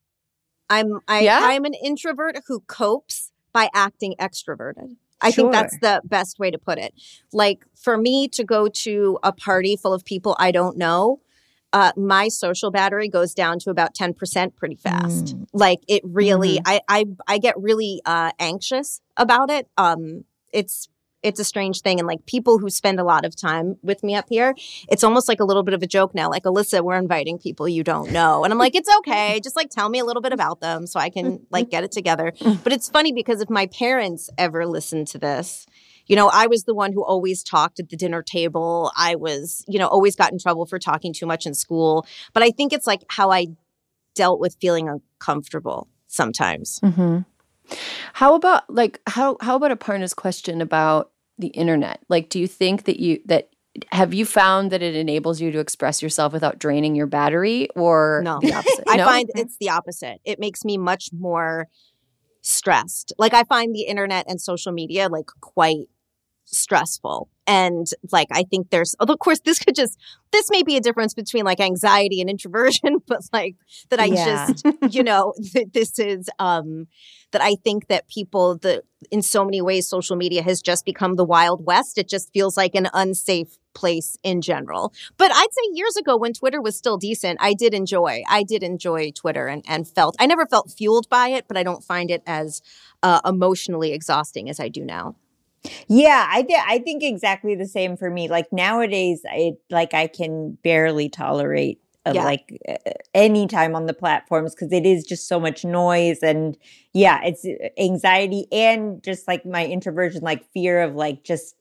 [0.70, 1.40] i'm I, Yeah?
[1.42, 5.46] i'm an introvert who copes by acting extroverted I Sure.
[5.46, 6.94] think that's the best way to put it.
[7.34, 11.22] Like for me to go to a party full of people I don't know,
[11.74, 15.36] uh, my social battery goes down to about 10% pretty fast.
[15.36, 15.48] Mm.
[15.54, 19.68] Like it really, I, I, I get really uh, anxious about it.
[19.76, 20.88] Um, it's,
[21.24, 22.00] it's a strange thing.
[22.00, 24.56] And like people who spend a lot of time with me up here,
[24.90, 26.30] it's almost like a little bit of a joke now.
[26.30, 28.44] Like, Alyssa, we're inviting people you don't know.
[28.44, 29.40] And I'm like, it's okay.
[29.40, 31.92] Just like tell me a little bit about them so I can like get it
[31.92, 32.34] together.
[32.64, 35.66] But it's funny because if my parents ever listen to this,
[36.06, 38.92] you know, I was the one who always talked at the dinner table.
[38.96, 42.06] I was, you know, always got in trouble for talking too much in school.
[42.34, 43.48] But I think it's like how I
[44.16, 46.80] dealt with feeling uncomfortable sometimes.
[46.80, 47.20] hmm
[48.14, 52.02] How about like how how about Aparna's question about the internet?
[52.10, 53.50] Like, do you think that you that
[53.92, 58.22] have you found that it enables you to express yourself without draining your battery, or
[58.24, 58.40] No.
[58.42, 58.86] the opposite?
[58.88, 60.20] I find it's the opposite.
[60.26, 61.68] It makes me much more
[62.42, 63.14] stressed.
[63.18, 65.88] Like I find the internet and social media like quite
[66.48, 67.30] stressful.
[67.46, 69.98] And like I think there's although of course this could just
[70.32, 73.56] this may be a difference between like anxiety and introversion, but like
[73.90, 74.52] that I Yeah.
[74.52, 76.88] just you know that this is um
[77.32, 81.16] that I think that people the in so many ways social media has just become
[81.16, 81.98] the wild west.
[81.98, 84.92] It just feels like an unsafe place in general.
[85.18, 88.24] But I'd say years ago when Twitter was still decent, I did enjoy.
[88.28, 91.64] I did enjoy Twitter and, and felt I never felt fueled by it, but I
[91.64, 92.62] don't find it as
[93.04, 95.16] uh, emotionally exhausting as I do now.
[95.88, 98.28] Yeah, I think I think exactly the same for me.
[98.30, 102.24] Like nowadays, I like I can barely tolerate uh, Yeah.
[102.26, 102.76] like uh,
[103.14, 106.58] any time on the platforms because it is just so much noise and
[106.94, 111.56] yeah, it's uh, anxiety and just like my introversion, like fear of like just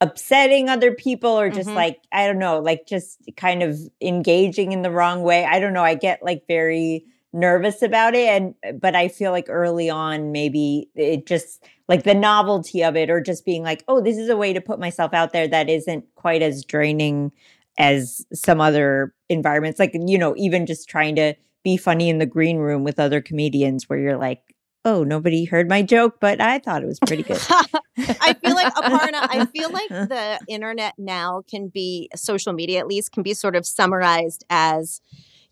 [0.00, 1.74] upsetting other people or just Mhm.
[1.74, 5.44] like I don't know, like just kind of engaging in the wrong way.
[5.44, 5.84] I don't know.
[5.84, 10.30] I get like very nervous about it and uh, but I feel like early on
[10.30, 14.28] maybe it just like the novelty of it or just being like oh this is
[14.28, 17.32] a way to put myself out there that isn't quite as draining
[17.76, 22.26] as some other environments like you know even just trying to be funny in the
[22.26, 26.60] green room with other comedians where you're like oh nobody heard my joke but I
[26.60, 27.40] thought it was pretty good.
[27.98, 32.86] I feel like Aparna, I feel like the internet now can be social media at
[32.86, 35.00] least can be sort of summarized as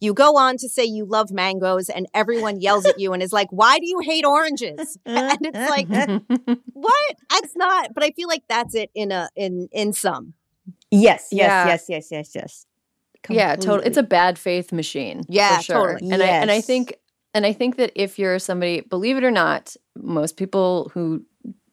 [0.03, 3.33] you go on to say you love mangoes and everyone yells at you and is
[3.33, 4.99] like, why do you hate oranges?
[5.07, 5.89] And it's like,
[6.73, 7.17] what?
[7.31, 10.35] That's not, but I feel like that's it in a in in some.
[10.91, 11.67] yes yes Yeah.
[11.67, 12.67] yes yes yes yes
[13.29, 13.87] yeah, totally.
[13.87, 15.23] It's a bad faith machine.
[15.29, 15.93] Yeah, for sure.
[15.95, 16.13] totally.
[16.13, 16.97] And I and I think
[17.35, 21.25] and I think that if you're somebody, believe it or not, most people who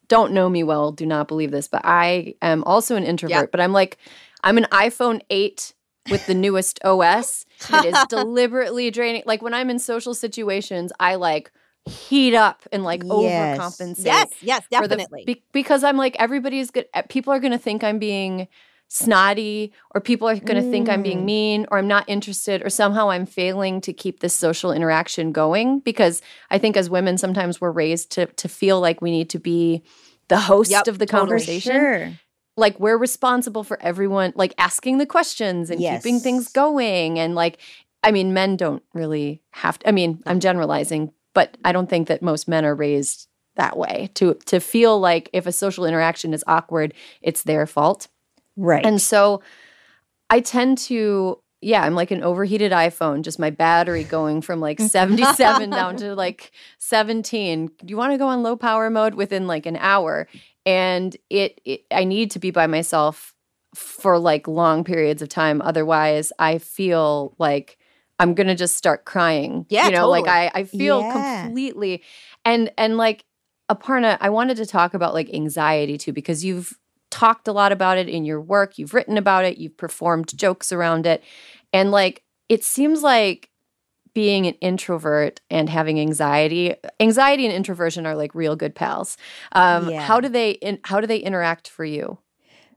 [0.08, 3.52] don't know me well do not believe this, but I am also an introvert.
[3.52, 3.98] But I'm like,
[4.44, 5.74] I'm an iPhone 8
[6.10, 7.46] with the newest OS.
[7.74, 9.24] It is deliberately draining.
[9.26, 11.52] Like when I'm in social situations, I like
[11.86, 13.58] heat up and like Yes.
[13.60, 14.06] overcompensate.
[14.06, 15.24] Yes, yes, for the- definitely.
[15.26, 16.86] be- because I'm like everybody's good.
[16.94, 18.48] uh, People are going to think I'm being
[18.92, 21.26] snotty, or people are going to think I'm being Mm.
[21.26, 25.80] mean, or I'm not interested, or somehow I'm failing to keep this social interaction going.
[25.82, 29.40] Because I think as women, sometimes we're raised to to feel like we need to
[29.40, 29.84] be
[30.28, 31.30] the host Yep, of the totally.
[31.30, 31.72] conversation.
[31.72, 32.12] sure
[32.60, 37.58] Like we're responsible for everyone, like asking the questions and keeping things going, and like.
[38.02, 39.90] I mean, men don't really have to.
[39.90, 43.28] I mean, I'm generalizing, but I don't think that most men are raised
[43.60, 48.08] that way to to feel like if a social interaction is awkward, it's their fault.
[48.56, 49.42] right And so
[50.30, 54.80] I tend to yeah, I'm like an overheated iPhone, just my battery going from like
[54.98, 57.66] 77 down to like 17.
[57.68, 60.28] Do you want to go on low power mode within like an hour?
[60.66, 63.34] And it, it I need to be by myself
[63.76, 67.78] for like long periods of time otherwise I feel like
[68.18, 69.66] I'm going to just start crying.
[69.70, 70.28] Yeah, you know, like.
[70.28, 71.12] I I feel Yeah.
[71.44, 72.04] completely
[72.46, 73.24] and and like
[73.72, 76.78] Aparna, I wanted to talk about like anxiety too because you've
[77.12, 80.72] talked a lot about it in your work, you've written about it, you've performed jokes
[80.72, 81.24] around it.
[81.72, 83.50] And like it seems like
[84.14, 89.18] being an introvert and having anxiety, anxiety and introversion are like real good pals.
[89.54, 90.02] Um Yeah.
[90.02, 92.20] how do they in, how do they interact for you?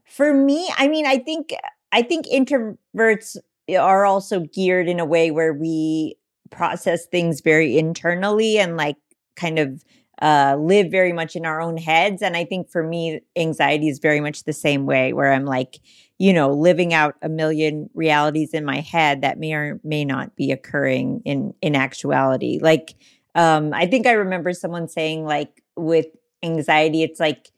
[0.05, 1.53] For me, I mean, I think
[1.91, 3.37] I think introverts
[3.77, 6.15] are also geared in a way where we
[6.51, 8.97] process things very internally and like
[9.35, 9.83] kind of
[10.23, 12.21] uh, live very much in our own heads.
[12.21, 15.81] And I think for me, anxiety is very much the same way, where I'm like,
[16.17, 20.33] you know, living out a million realities in my head that may or may not
[20.37, 22.57] be occurring in in actuality.
[22.61, 22.95] Like,
[23.35, 26.07] um, I think I remember someone saying, like, with
[26.41, 27.51] anxiety, it's like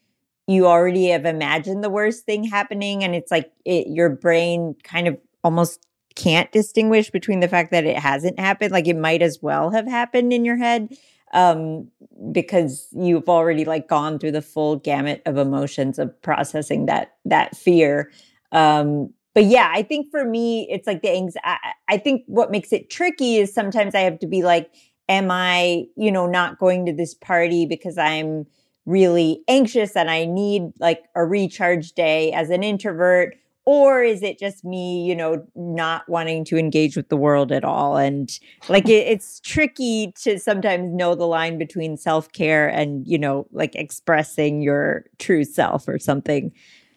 [0.48, 5.08] you already have imagined the worst thing happening, and it's like it, your brain kind
[5.08, 5.86] of almost
[6.16, 9.86] can't distinguish between the fact that it hasn't happened like it might as well have
[9.86, 10.90] happened in your head
[11.36, 11.88] um,
[12.32, 17.56] because you've already like gone through the full gamut of emotions of processing that that
[17.56, 18.10] fear.
[18.52, 21.60] Um, but yeah, I think for me, it's like the anxiety.
[21.90, 24.72] I think what makes it tricky is sometimes I have to be like,
[25.10, 28.46] am I, you know, not going to this party because I'm
[28.86, 33.36] really anxious and I need like a recharge day as an introvert?
[33.66, 37.64] Or is it just me you know not wanting to engage with the world at
[37.64, 38.40] all and
[38.70, 43.76] like it, it's tricky to sometimes know the line between self-care and you know like
[43.76, 46.52] expressing your true self or something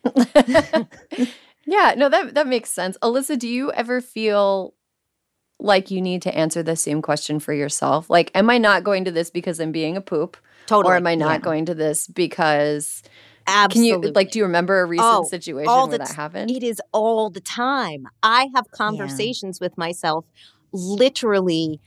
[1.67, 4.75] yeah no that that makes sense alyssa do you ever feel
[5.61, 9.05] like you need to answer the same question for yourself like am i not going
[9.05, 10.93] to this because i'm being a poop Totally.
[10.93, 11.45] or am i not Yeah.
[11.45, 13.03] going to this because
[13.49, 13.93] Absolutely.
[14.01, 16.81] can you like do you remember a recent Oh, situation where that happened It is
[16.93, 18.07] all the time.
[18.23, 20.25] I have conversations with myself
[20.73, 21.81] literally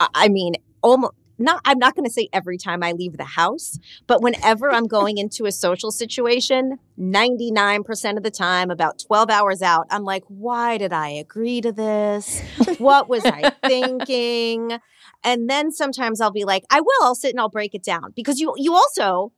[0.00, 3.24] I- I mean almost not I'm not going to say every time I leave the
[3.24, 9.28] house, but whenever I'm going into a social situation, 99% of the time about 12
[9.28, 12.40] hours out, I'm like, "Why did I agree to this?
[12.78, 14.78] What was I thinking?"
[15.24, 17.02] And then sometimes I'll be like, "I will.
[17.02, 19.32] I'll sit and I'll break it down." Because you you also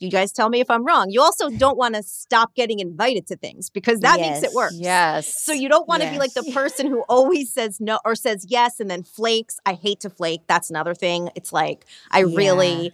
[0.00, 1.10] you guys tell me if I'm wrong.
[1.10, 4.54] You also don't want to stop getting invited to things because that makes it Yes.
[4.54, 4.78] worse.
[4.80, 8.14] yes So you don't want to be like the person who always says no or
[8.14, 9.58] says yes and then flakes.
[9.66, 10.42] I hate to flake.
[10.46, 11.30] That's another thing.
[11.34, 12.92] It's like I really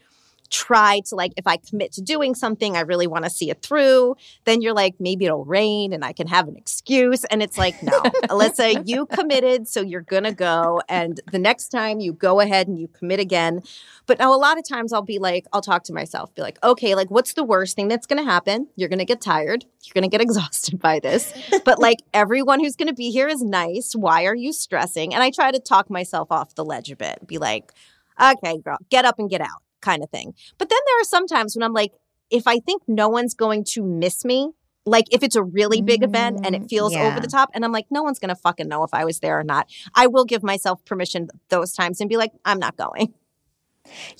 [0.51, 3.63] try to like if I commit to doing something, I really want to see it
[3.63, 4.17] through.
[4.45, 7.83] Then you're like maybe it'll rain and I can have an excuse and it's like
[7.83, 7.93] no.
[8.29, 12.69] Alyssa, you committed so you're going to go and the next time you go ahead
[12.69, 13.63] and you commit again.
[14.07, 16.59] But now a lot of times I'll be like I'll talk to myself be like,
[16.65, 18.69] "Okay, like what's the worst thing that's going to happen?
[18.77, 19.65] You're going to get tired.
[19.85, 21.33] You're going to get exhausted by this."
[21.65, 23.93] but like everyone who's going to be here is nice.
[23.95, 25.15] Why are you stressing?
[25.15, 27.73] And I try to talk myself off the ledge a bit, be like,
[28.21, 30.35] okay, girl, get up and get out, kind of thing.
[30.59, 31.93] But then there are some times when I'm like,
[32.31, 34.51] if I think no one's going to miss me,
[34.87, 37.03] like if it's a really big event and it Mm, feels yeah.
[37.09, 39.20] over the top, and I'm like, no one's going to fucking know if I was
[39.20, 42.76] there or not, I will give myself permission those times and be like, I'm not
[42.76, 43.12] going.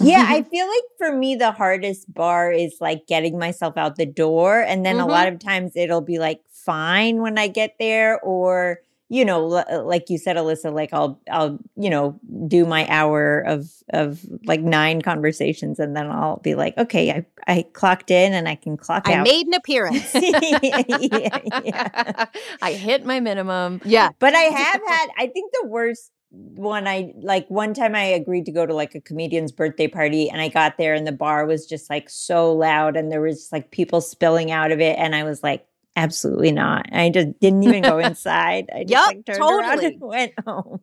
[0.00, 4.06] yeah i feel like for me the hardest bar is like getting myself out the
[4.06, 8.18] door and then a lot of times it'll be like fine when i get there
[8.22, 8.80] or
[9.11, 12.86] you know l- uh, like you said alyssa like i'll i'll you know do my
[12.88, 18.11] hour of of like nine conversations and then i'll be like okay i i clocked
[18.11, 20.14] in and i can clock I out I made an appearance.
[20.14, 22.26] yeah, yeah.
[22.62, 23.80] I hit my minimum.
[23.84, 24.11] yeah.
[24.18, 28.46] But I have had, I think the worst one I like one time I agreed
[28.46, 31.44] to go to like a comedian's birthday party and I got there and the bar
[31.44, 34.96] was just like so loud and there was just, like people spilling out of it
[34.96, 35.66] and I was like
[35.97, 36.86] absolutely not.
[36.93, 38.68] I just didn't even go inside.
[38.74, 39.86] I just Yup, like turned around totally.
[39.86, 40.80] and went home.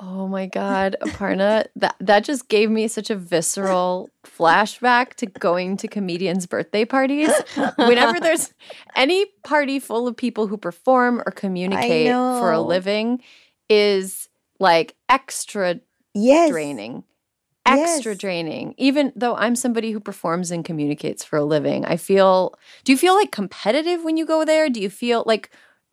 [0.00, 5.76] Oh my God, Aparna, that that just gave me such a visceral flashback to going
[5.78, 7.30] to comedians' birthday parties.
[7.76, 8.52] Whenever there's
[8.96, 13.22] any party full of people who perform or communicate for a living,
[13.68, 14.28] is
[14.58, 15.80] like extra
[16.12, 16.50] Yes.
[16.50, 17.04] draining.
[17.66, 18.20] Extra Yes.
[18.20, 18.74] draining.
[18.76, 22.54] Even though I'm somebody who performs and communicates for a living, I feel.
[22.84, 24.68] Do you feel like competitive when you go there?
[24.68, 25.50] Do you feel like,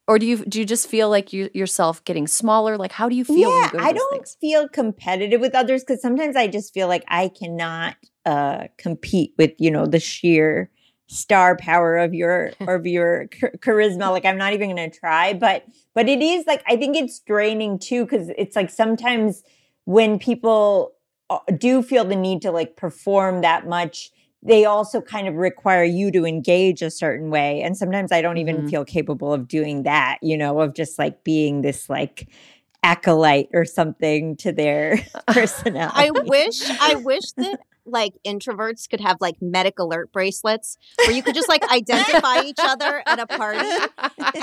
[0.08, 2.78] or do you do you just feel like you yourself getting smaller?
[2.78, 3.50] Like, how do you feel?
[3.50, 4.38] yeah, you I don't things?
[4.42, 7.96] feel competitive with others because sometimes I just feel like I cannot
[8.26, 10.70] uh, compete with you know the sheer
[11.08, 14.12] star power of your of your ch- charisma.
[14.12, 15.64] Like I'm not even going to try, but
[15.96, 19.42] but it is like I think it's draining too because it's like sometimes
[19.86, 20.92] when people
[21.58, 24.12] do feel the need to like perform that much
[24.44, 28.38] they also kind of require you to engage a certain way and sometimes i don't
[28.38, 28.70] even Mhm.
[28.70, 32.28] feel capable of doing that you know of just like being this like
[32.84, 34.98] acolyte or something to their
[35.32, 37.60] personality I wish I wish that
[37.92, 42.60] like introverts could have like medic alert bracelets where you could just like identify each
[42.60, 43.70] other at a party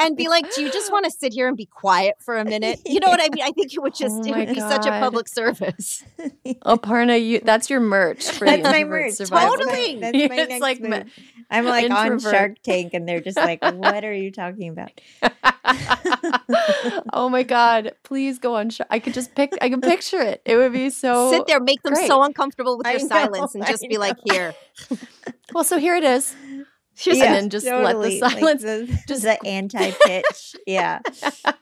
[0.01, 2.44] and be like, "Do you just want to sit here and be quiet for a
[2.44, 3.44] minute?" You know what I mean?
[3.44, 6.05] I think it would just Oh it my would be such a public service.
[6.62, 9.57] Oh, Aparna, you that's your merch for that's the my merch survival.
[9.57, 9.96] Totally.
[10.01, 11.05] that's my It's next like me- move.
[11.51, 14.90] I'm like on Shark Tank, and they're just like, "What are you talking about?"
[17.12, 17.92] oh my god!
[18.03, 18.70] Please go on.
[18.70, 19.53] Sh- I could just pick.
[19.61, 20.42] I can picture it.
[20.44, 21.30] It would be so.
[21.30, 22.07] Sit there, make them great.
[22.07, 24.55] so uncomfortable with your know, silence, and I just be like, "Here,
[25.55, 26.34] Well, so here it is.
[26.94, 27.30] here's Yeah.
[27.30, 30.57] a- then just let the totally, like silence- the, just- just the anti-pitch.
[30.66, 31.01] yeah.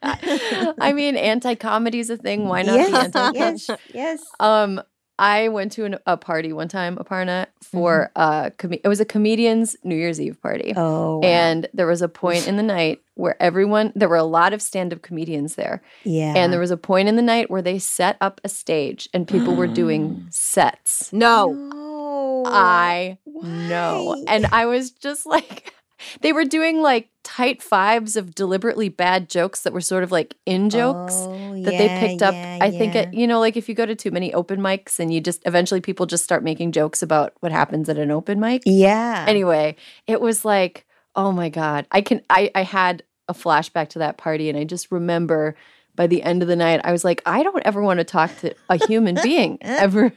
[0.03, 2.49] I mean, anti-comedy is a thing.
[2.49, 3.39] Why not be yes, anti?
[3.39, 4.23] yes, yes.
[4.41, 4.83] Um,
[5.19, 9.05] I went to an, a party one time, Aparna, for uh, com- it was a
[9.05, 10.71] comedian's New Year's Eve party.
[10.71, 10.79] Mm-hmm.
[10.79, 11.29] Oh, wow.
[11.29, 14.61] And there was a point in the night where everyone, there were a lot of
[14.61, 15.83] stand up comedians there.
[16.05, 16.35] yeah.
[16.37, 19.27] And there was a point in the night where they set up a stage and
[19.27, 21.13] people were doing sets.
[21.13, 22.43] no." no.
[22.47, 24.23] I know.
[24.29, 25.75] And I was just like,
[26.21, 30.37] they were doing like tight fives of deliberately bad jokes that were sort of like
[30.47, 32.35] in jokes Oh, that they picked up.
[32.35, 33.03] yeah, I think, yeah.
[33.03, 35.43] it, you know, like if you go to too many open mics and you just
[35.47, 38.63] eventually people just start making jokes about what happens at an open mic.
[38.65, 39.25] yeah.
[39.29, 39.77] Anyway,
[40.07, 40.87] it was like,
[41.17, 41.87] oh my God.
[41.91, 45.57] I can, I, I had a flashback to that party and I just remember
[45.97, 48.37] by the end of the night, I was like, I don't ever want to talk
[48.41, 50.13] to a human being ever,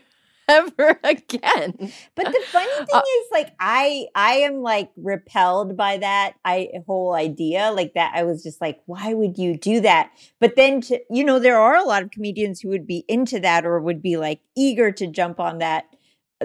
[0.50, 1.94] ever again.
[2.16, 6.70] But the funny thing Uh, is, like, I I am like repelled by that I
[6.88, 8.14] whole idea, like that.
[8.16, 10.12] I was just like, why would you do that?
[10.40, 13.40] But then, to, you know, there are a lot of comedians who would be into
[13.42, 15.86] that or would be like eager to jump on that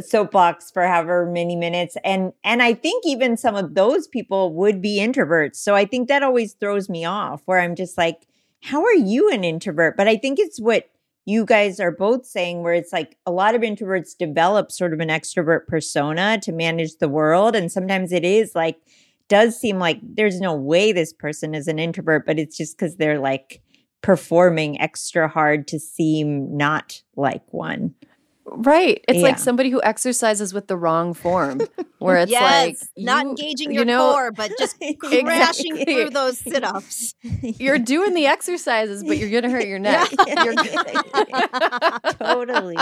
[0.01, 4.83] soapbox for however many minutes and and i think even some of those people would
[4.83, 8.27] be introverts so i think that always throws me off where i'm just like
[8.61, 10.89] how are you an introvert but i think it's what
[11.27, 15.01] you guys are both saying where it's like a lot of introverts develop sort of
[15.01, 18.77] an extrovert persona to manage the world and sometimes it is like
[19.29, 22.97] does seem like there's no way this person is an introvert but it's just because
[22.97, 23.63] they're like
[24.03, 27.95] performing extra hard to seem not like one
[28.47, 29.03] Right.
[29.09, 29.23] It's Yeah.
[29.25, 31.63] like somebody who exercises with the wrong form,
[31.99, 36.11] where it's yes, like not you- engaging you your know, core, but just crashing through
[36.11, 37.15] those sit-ups.
[37.41, 40.11] You're doing the exercises, but you're gonna hurt your neck.
[40.45, 40.57] You're-
[42.19, 42.77] totally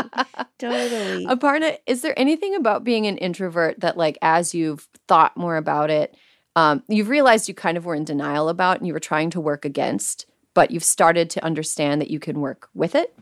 [0.59, 5.57] totally Aparna, is there anything about being an introvert that, like, as you've thought more
[5.57, 6.17] about it,
[6.57, 9.41] um, you've realized you kind of were in denial about and you were trying to
[9.41, 13.15] work against, but you've started to understand that you can work with it?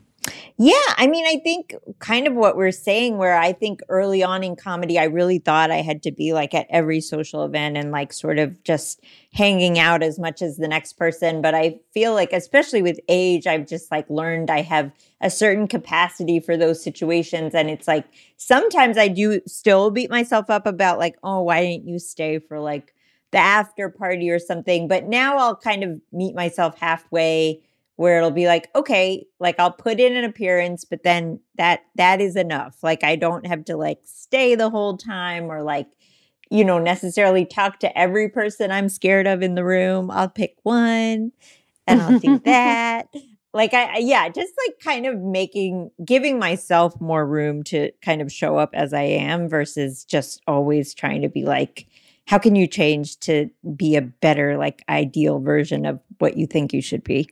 [0.57, 4.43] Yeah, I mean, I think kind of what we're saying, where I think early on
[4.43, 7.91] in comedy, I really thought I had to be like at every social event and
[7.91, 9.03] like sort of just
[9.33, 11.41] hanging out as much as the next person.
[11.41, 14.91] But I feel like, especially with age, I've just like learned I have
[15.21, 17.55] a certain capacity for those situations.
[17.55, 18.05] And it's like
[18.37, 22.59] sometimes I do still beat myself up about like, oh, why didn't you stay for
[22.59, 22.93] like
[23.31, 24.87] the after party or something?
[24.87, 27.61] But now I'll kind of meet myself halfway
[27.95, 32.21] where it'll be like okay like i'll put in an appearance but then that that
[32.21, 32.77] is enough.
[32.83, 35.87] Like i don't have to like stay the whole time or like
[36.49, 40.09] you know necessarily talk to every person i'm scared of in the room.
[40.11, 41.31] I'll pick one
[41.87, 43.07] and i'll do that.
[43.53, 48.21] Like I, I yeah just like kind of making giving myself more room to kind
[48.21, 51.85] of show up as i am versus just always trying to be like
[52.27, 56.71] how can you change to be a better like ideal version of what you think
[56.71, 57.27] you should be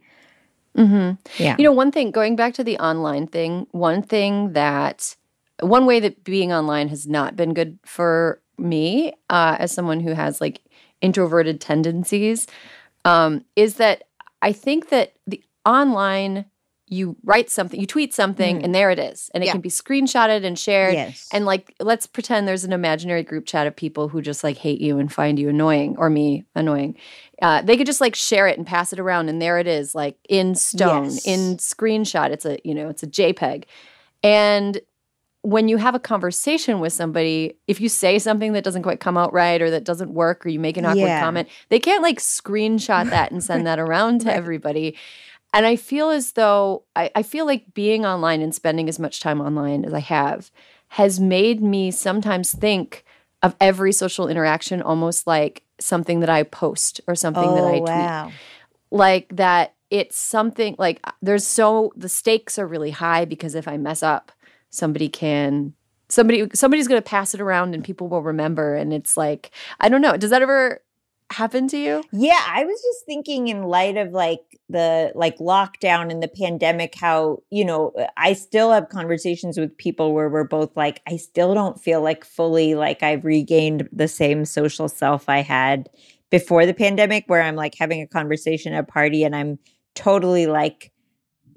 [0.78, 1.44] Mm-hmm.
[1.44, 5.16] yeah You know, one thing, going back to the online thing, one thing that,
[5.62, 10.14] one way that being online has not been good for me uh, as someone who
[10.14, 10.62] has like
[11.02, 12.48] introverted tendencies
[13.06, 14.04] um, is that
[14.42, 16.46] I think that the online,
[16.92, 18.64] you write something, you tweet something, Mhm.
[18.64, 19.30] and there it is.
[19.34, 19.52] And it Yeah.
[19.54, 20.94] can be screenshotted and shared.
[20.96, 24.58] yes And like, let's pretend there's an imaginary group chat of people who just like
[24.58, 26.96] hate you and find you annoying or me annoying.
[27.42, 29.94] Uh, they could just like share it and pass it around, and there it is,
[29.96, 31.26] like in stone, Yes.
[31.28, 32.32] in screenshot.
[32.32, 33.66] It's a you know, it's a JPEG.
[34.24, 34.82] And
[35.42, 39.18] when you have a conversation with somebody, if you say something that doesn't quite come
[39.18, 41.22] out right or that doesn't work, or you make an awkward Yeah.
[41.22, 44.36] comment, they can't like screenshot that and send that around to Right.
[44.36, 44.98] everybody.
[45.54, 49.20] And I feel as though I, I feel like being online and spending as much
[49.20, 50.52] time online as I have
[50.90, 53.04] has made me sometimes think
[53.42, 57.80] of every social interaction almost like something that I post or something that I Oh,
[57.80, 57.90] tweet.
[57.90, 58.32] wow.
[58.92, 63.68] Like that it's something like uh, there's so the stakes are really high because if
[63.68, 64.32] I mess up,
[64.70, 65.74] somebody can
[66.10, 69.90] somebody somebody's going to pass it around and people will remember and it's like I
[69.90, 70.18] don't know.
[70.18, 70.82] Does that ever
[71.32, 72.04] happen to you?
[72.12, 76.96] Yeah, I was just thinking in light of like the like lockdown and the pandemic,
[76.96, 81.18] how, you know, uh, I still have conversations with people where we're both like, I
[81.18, 85.90] still don't feel like fully like I've regained the same social self I had
[86.30, 89.60] before the pandemic, where I'm like having a conversation at a party and I'm
[89.96, 90.92] totally like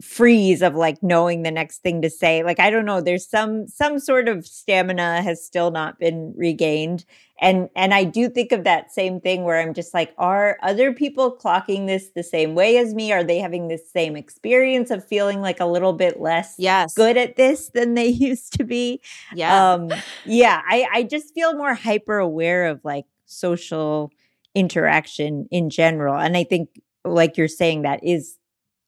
[0.01, 3.66] freeze of like knowing the next thing to say like i don't know there's some
[3.68, 7.05] some sort of stamina has still not been regained
[7.40, 10.93] and and i do think of that same thing where i'm just like are other
[10.93, 15.07] people clocking this the same way as me are they having the same experience of
[15.07, 16.95] feeling like a little bit less Yes.
[16.95, 19.01] good at this than they used to be
[19.34, 19.72] Yeah.
[19.74, 19.90] um
[20.24, 24.11] yeah i i just feel more hyper aware of like social
[24.55, 26.68] interaction in general and i think
[27.05, 28.36] like you're saying that is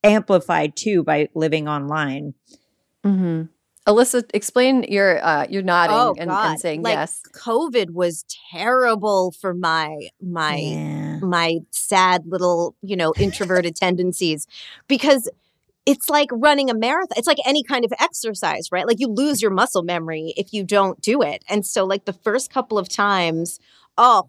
[0.04, 2.34] amplified too by living online
[3.04, 3.42] hmm
[3.86, 7.20] Alyssa, explain your uh, you're nodding Oh, and, and saying Like, yes.
[7.34, 14.46] COVID was terrible for my my yeah my sad little, you know, introverted tendencies
[14.88, 15.28] because
[15.86, 17.16] it's like running a marathon.
[17.16, 18.86] It's like any kind of exercise, right?
[18.86, 21.44] Like you lose your muscle memory if you don't do it.
[21.48, 23.58] And so like the first couple of times,
[23.98, 24.28] oh,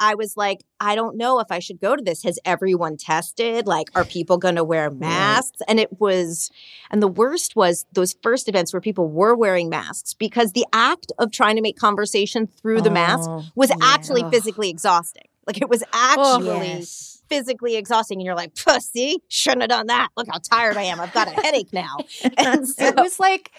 [0.00, 2.22] I was like, I don't know if I should go to this.
[2.22, 3.66] Has everyone tested?
[3.66, 5.60] Like, are people going to wear masks?
[5.68, 6.50] And it was,
[6.90, 11.12] and the worst was those first events where people were wearing masks because the act
[11.18, 13.76] of trying to make conversation through the mask Oh, was yeah.
[13.82, 15.28] actually physically exhausting.
[15.46, 17.22] Like it was actually Yes.
[17.28, 18.18] physically exhausting.
[18.18, 20.08] And you're like, pussy, shouldn't have done that.
[20.16, 21.00] Look how tired I am.
[21.00, 21.98] I've got a headache now.
[22.38, 23.52] And so, it was like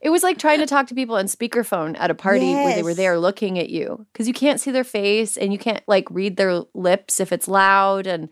[0.00, 2.82] it was like trying to talk to people on speakerphone at a party where they
[2.82, 6.10] were there looking at you because you can't see their face and you can't like
[6.10, 8.28] read their lips if it's loud and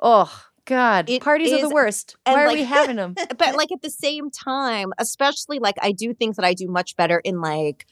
[0.00, 0.30] oh
[0.64, 2.16] god It parties are the worst.
[2.24, 6.14] why are we having them but like at the same time, especially like I do
[6.14, 7.86] think that I do much better in like,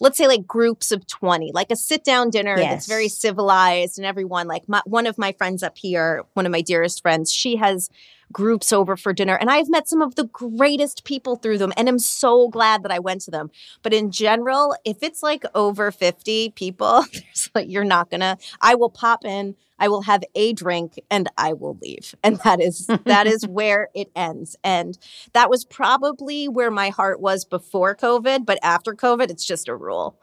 [0.00, 4.06] let's say like groups of 20, like a sit down dinner that's very civilized and
[4.06, 7.56] everyone, like my, one of my friends up here, one of my dearest friends, she
[7.56, 7.90] has
[8.32, 11.88] groups over for dinner and I've met some of the greatest people through them and
[11.88, 13.50] I'm so glad that I went to them.
[13.82, 17.04] But in general, if it's like over 50 people,
[17.54, 21.52] like you're not gonna I will pop in, I will have a drink and I
[21.52, 22.14] will leave.
[22.22, 24.56] And that is that is where it ends.
[24.64, 24.96] And
[25.32, 29.76] that was probably where my heart was before COVID, but after COVID, it's just a
[29.76, 30.18] rule.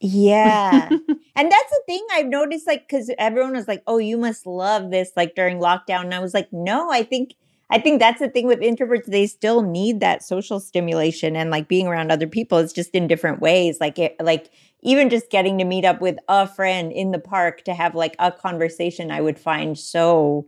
[0.00, 0.88] Yeah.
[1.36, 4.90] and that's the thing I've noticed, like, because everyone was like, oh, you must love
[4.90, 6.02] this, like during lockdown.
[6.04, 7.34] And I was like, no, I think.
[7.68, 9.06] I think that's the thing with introverts.
[9.06, 12.58] They still need that social stimulation and like being around other people.
[12.58, 13.78] It's just in different ways.
[13.80, 14.50] Like it, like
[14.82, 18.14] even just getting to meet up with a friend in the park to have like
[18.20, 20.46] a conversation, I would find so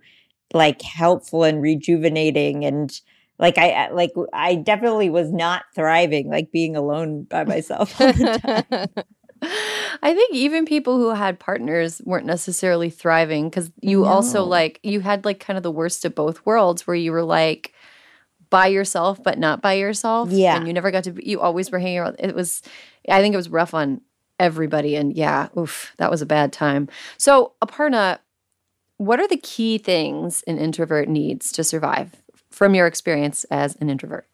[0.55, 3.01] like helpful and rejuvenating and
[3.39, 8.13] like I I- like I definitely was not thriving like being alone by myself all
[8.13, 8.27] the
[8.97, 9.05] time.
[9.43, 15.01] I think even people who had partners weren't necessarily thriving because you also like you
[15.01, 17.73] had like kind of the worst of both worlds where you were like
[18.51, 20.31] by yourself but not by yourself.
[20.31, 20.57] Yeah.
[20.57, 22.17] And you never got to be, you always were hanging around.
[22.19, 22.63] It was
[23.09, 24.01] I think it was rough on
[24.41, 26.89] everybody and yeah, oof, that was a bad time.
[27.17, 28.19] So Aparna,
[28.97, 32.17] what are the key things an introvert needs to survive
[32.51, 34.27] from your experience as an introvert?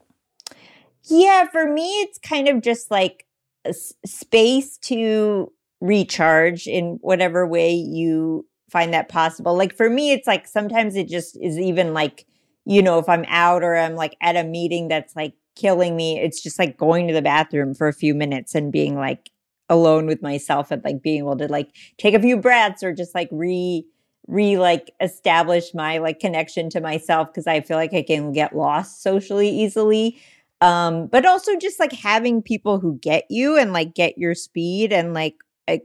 [1.07, 3.24] Yeah, for me, it's kind of just like
[3.73, 9.57] space to recharge in whatever way you find that possible.
[9.57, 12.27] Like for me, it's like sometimes it just is even like,
[12.65, 16.19] you know, if I'm out or I'm like at a meeting that's like killing me,
[16.19, 19.31] it's just like going to the bathroom for a few minutes and being like
[19.69, 23.15] alone with myself and like being able to like take a few breaths or just
[23.15, 23.87] like re
[24.27, 28.57] re like establish my like connection to myself because I feel like I can get
[28.57, 30.19] lost socially easily
[30.61, 34.93] um but also just like having people who get you and like get your speed
[34.93, 35.35] and like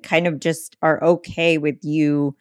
[0.03, 2.35] kind of just are okay with you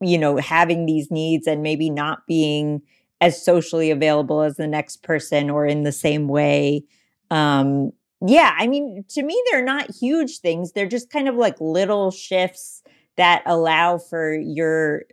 [0.00, 2.82] you know having these needs and maybe not being
[3.20, 6.84] as socially available as the next person or in the same way.
[7.30, 7.92] Um
[8.24, 10.72] yeah i mean to me they're not huge things.
[10.72, 12.82] They're just kind of like little shifts
[13.16, 15.04] that allow for your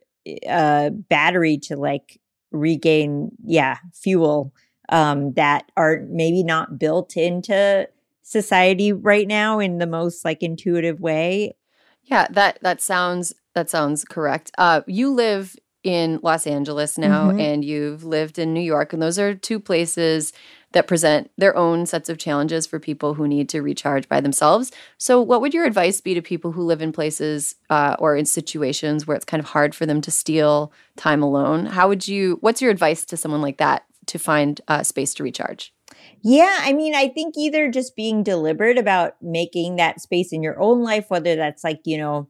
[0.47, 2.19] uh battery to like
[2.51, 4.53] regain yeah fuel
[4.89, 7.87] um, that are maybe not built into
[8.23, 11.55] society right now in the most like intuitive way.
[12.03, 14.51] Yeah, that that sounds that sounds correct.
[14.57, 17.39] Uh, you live in Los Angeles now, Mhm.
[17.39, 20.33] and you've lived in New York, and those are two places
[20.73, 24.71] that present their own sets of challenges for people who need to recharge by themselves.
[24.97, 28.25] So, what would your advice be to people who live in places uh, or in
[28.25, 31.65] situations where it's kind of hard for them to steal time alone?
[31.65, 32.37] How would you?
[32.41, 35.73] What's your advice to someone like that to find uh, space to recharge?
[36.21, 40.59] Yeah, I mean, I think either just being deliberate about making that space in your
[40.59, 42.27] own life, whether that's like, you know,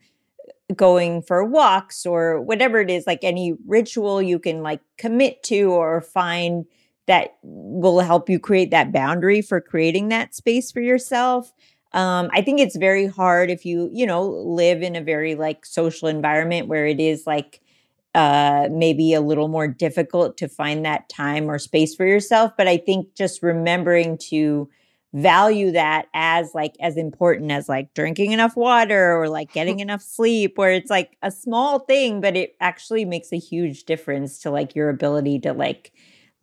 [0.75, 5.71] going for walks or whatever it is, like any ritual you can like commit to
[5.71, 6.65] or find
[7.07, 11.51] that will help you create that boundary for creating that space for yourself.
[11.91, 15.65] Um, I think it's very hard if you, you know, live in a very like
[15.65, 17.61] social environment where it is like,
[18.20, 22.51] uh, maybe a little more difficult to find that time or space for yourself.
[22.57, 24.70] But I think just remembering to
[25.13, 30.01] value that as like as important as like drinking enough water or like getting enough
[30.01, 34.51] sleep where it's like a small thing but it actually makes a huge difference to
[34.51, 35.91] like your ability to like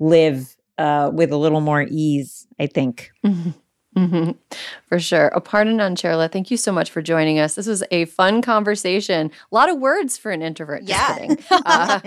[0.00, 3.50] live uh with a little more ease i think Mm-hmm.
[3.96, 4.32] Mm-hmm.
[4.88, 5.30] For sure.
[5.34, 7.54] Aparna Nancherla, thank you so much for joining us.
[7.54, 9.30] This was a fun conversation.
[9.50, 10.82] A lot of words for an introvert.
[10.82, 11.34] Yeah.
[11.66, 11.98] Uh,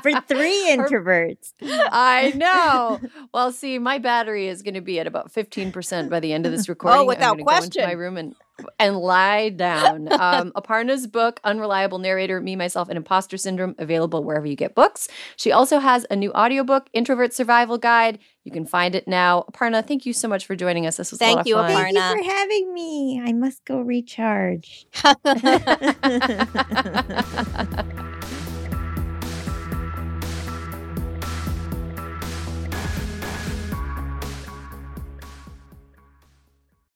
[0.00, 3.00] for three introverts I know.
[3.32, 6.52] Well, see, my battery is going to be at about 15% by the end of
[6.52, 7.00] this recording.
[7.00, 8.34] Oh, without I'm gonna Go into my room and
[8.78, 10.12] and lie down.
[10.12, 15.08] Um, Aparna's book, Unreliable Narrator, Me, Myself, and Imposter Syndrome, available wherever you get books.
[15.36, 18.18] She also has a new audiobook, Introvert Survival Guide.
[18.44, 19.44] You can find it now.
[19.52, 20.96] Aparna, thank you so much for joining us.
[20.96, 21.68] This was a Thank lot of you, fun.
[21.68, 22.16] thank you Aparna.
[22.16, 24.86] for having me i must go recharge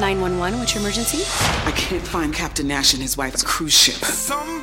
[0.00, 1.24] 911, what's your emergency?
[1.66, 3.96] I can't find Captain Nash and his wife's cruise ship.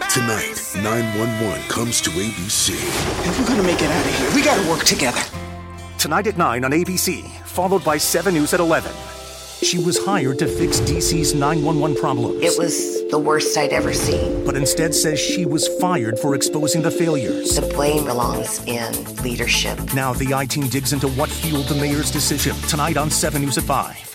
[0.09, 2.73] Tonight, 911 comes to ABC.
[3.27, 5.19] If we're gonna make it out of here, we gotta work together.
[5.97, 8.91] Tonight at 9 on ABC, followed by 7 News at 11.
[9.61, 12.41] She was hired to fix DC's 911 problems.
[12.41, 14.45] It was the worst I'd ever seen.
[14.45, 17.55] But instead says she was fired for exposing the failures.
[17.55, 19.93] The blame belongs in leadership.
[19.93, 22.55] Now the I team digs into what fueled the mayor's decision.
[22.69, 24.14] Tonight on 7 News at 5.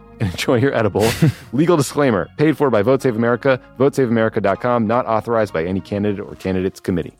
[0.21, 1.07] and enjoy your edible.
[1.53, 6.35] Legal disclaimer paid for by Vote Save America, votesaveamerica.com, not authorized by any candidate or
[6.35, 7.17] candidates committee.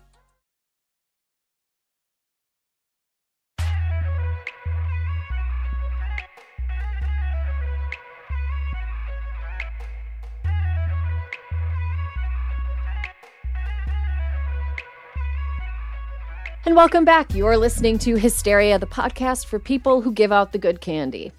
[16.63, 17.33] And welcome back.
[17.33, 21.33] You're listening to Hysteria, the podcast for people who give out the good candy.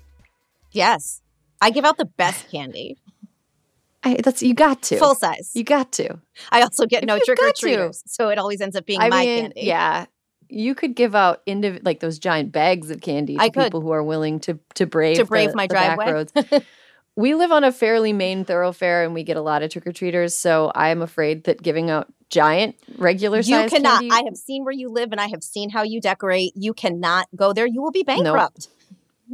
[0.72, 1.21] Yes.
[1.62, 2.98] I give out the best candy.
[4.04, 5.52] I, that's you got to Full size.
[5.54, 6.18] You got to.
[6.50, 8.02] I also get no trick or treaters.
[8.06, 9.60] So it always ends up being I my mean, candy.
[9.62, 10.06] yeah,
[10.48, 13.64] you could give out indiv- like those giant bags of candy to I could.
[13.64, 16.12] people who are willing to to brave To brave the- my the back driveway.
[16.12, 16.32] roads.
[17.16, 19.92] we live on a fairly main thoroughfare, and we get a lot of trick or
[19.92, 20.34] treaters.
[20.34, 24.00] So I'm afraid that giving out giant regular You cannot.
[24.00, 26.54] candy, I have seen where you live and I have seen how you decorate.
[26.56, 27.66] You cannot go there.
[27.66, 28.68] You will be bankrupt.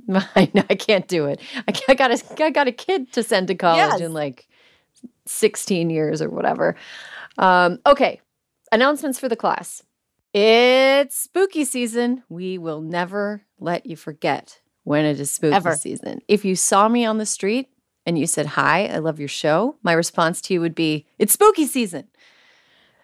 [0.13, 1.41] I, I can't do it.
[1.69, 4.01] I, I got a I got a kid to send to college Yes.
[4.01, 4.47] in like
[5.27, 6.77] 16 years or whatever.
[7.37, 8.21] Um, okay,
[8.73, 9.83] announcements for the class.
[10.35, 12.23] It's spooky season.
[12.29, 15.75] We will never let you forget when it is spooky Ever.
[15.77, 16.21] season.
[16.29, 17.69] If you saw me on the street
[18.07, 21.33] and you said hi, I love your show, my response to you would be, "It's
[21.33, 22.09] spooky season."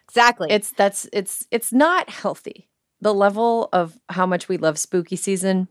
[0.09, 0.49] Exactly.
[0.51, 2.68] It's that's it's it's not healthy.
[3.01, 5.68] The level of how much we love spooky season.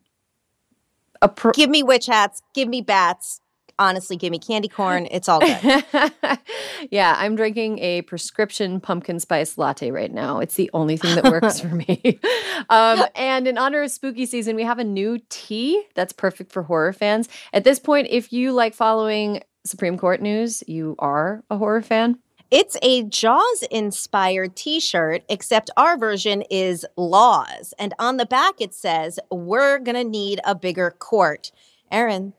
[1.56, 2.42] Give me witch hats.
[2.54, 3.42] Give me bats.
[3.80, 5.08] Honestly, give me candy corn.
[5.10, 5.84] It's all good.
[6.92, 10.40] yeah, I'm drinking a prescription pumpkin spice latte right now.
[10.40, 12.20] It's the only thing that works for me.
[12.70, 16.64] Um, and in honor of spooky season, we have a new tea that's perfect for
[16.64, 17.28] horror fans.
[17.52, 22.20] At this point, if you like following Supreme Court news, you are a horror fan.
[22.54, 27.74] It's a Jaws inspired t shirt, except our version is Laws.
[27.80, 31.52] And on the back it says, We're going to need a bigger court.
[31.90, 32.34] Erin,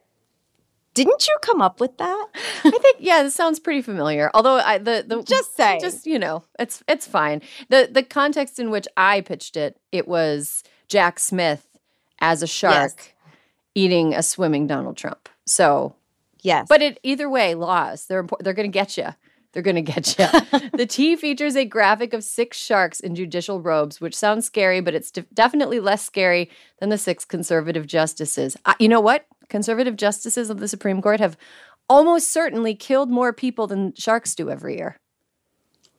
[0.94, 2.28] didn't you come up with that?
[2.64, 4.30] I think yeah, this sounds pretty familiar.
[4.34, 5.80] Although I the, the Just say.
[5.80, 7.42] just you know, it's it's fine.
[7.68, 11.66] The the context in which I pitched it, it was Jack Smith
[12.20, 13.16] as a shark
[13.74, 15.28] eating a swimming Donald Trump.
[15.44, 15.96] So
[16.42, 16.66] Yes.
[16.68, 19.08] But it either way, laws they're they're going to get you.
[19.54, 20.68] They're going to get you.
[20.74, 24.94] the tee features a graphic of six sharks in judicial robes, which sounds scary, but
[24.94, 26.50] it's de- definitely less scary
[26.80, 28.56] than the six conservative justices.
[28.66, 29.26] I, you know what?
[29.48, 31.36] Conservative justices of the Supreme Court have
[31.88, 34.98] almost certainly killed more people than sharks do every year.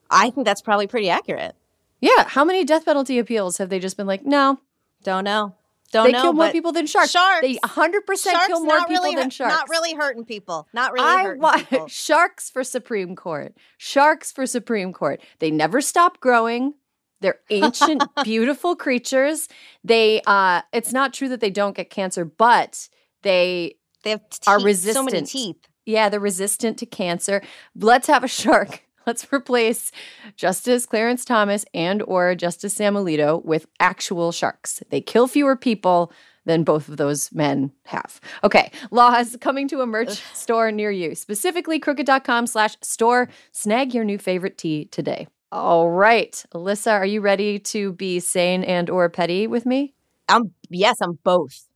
[0.10, 1.56] I think that's probably pretty accurate.
[2.02, 2.26] Yeah.
[2.28, 4.60] How many death penalty appeals have they just been like, no?
[5.02, 5.56] Don't know.
[5.92, 6.22] Don't they know.
[6.24, 7.12] kill more people than sharks.
[7.12, 7.42] Sharks.
[7.42, 9.54] They 100% Sharks kill more people really, than sharks.
[9.54, 10.68] Not really hurting people.
[10.74, 11.88] Not really I want people.
[11.90, 13.54] sharks for Supreme Court.
[13.78, 15.22] Sharks for Supreme Court.
[15.40, 16.74] They never stop growing.
[17.22, 19.48] They're ancient, beautiful creatures.
[19.84, 22.90] They uh it's not true that they don't get cancer, but
[23.24, 25.10] they They have are resistant.
[25.10, 25.68] So many teeth.
[25.86, 27.42] Yeah, they're resistant to cancer.
[27.76, 28.85] Let's have a shark.
[29.06, 29.92] Let's replace
[30.36, 34.82] Justice Clarence Thomas and or Justice Sam Alito with actual sharks.
[34.90, 36.12] They kill fewer people
[36.46, 38.22] than both of those men have.
[38.44, 43.30] Okay, laws coming to a merch store near you, specifically crooked.com slash store.
[43.52, 45.28] Snag your new favorite tea today.
[45.52, 49.94] All right, Alyssa, are you ready to be sane and or petty with me?
[50.30, 51.68] I'm yes, I'm both.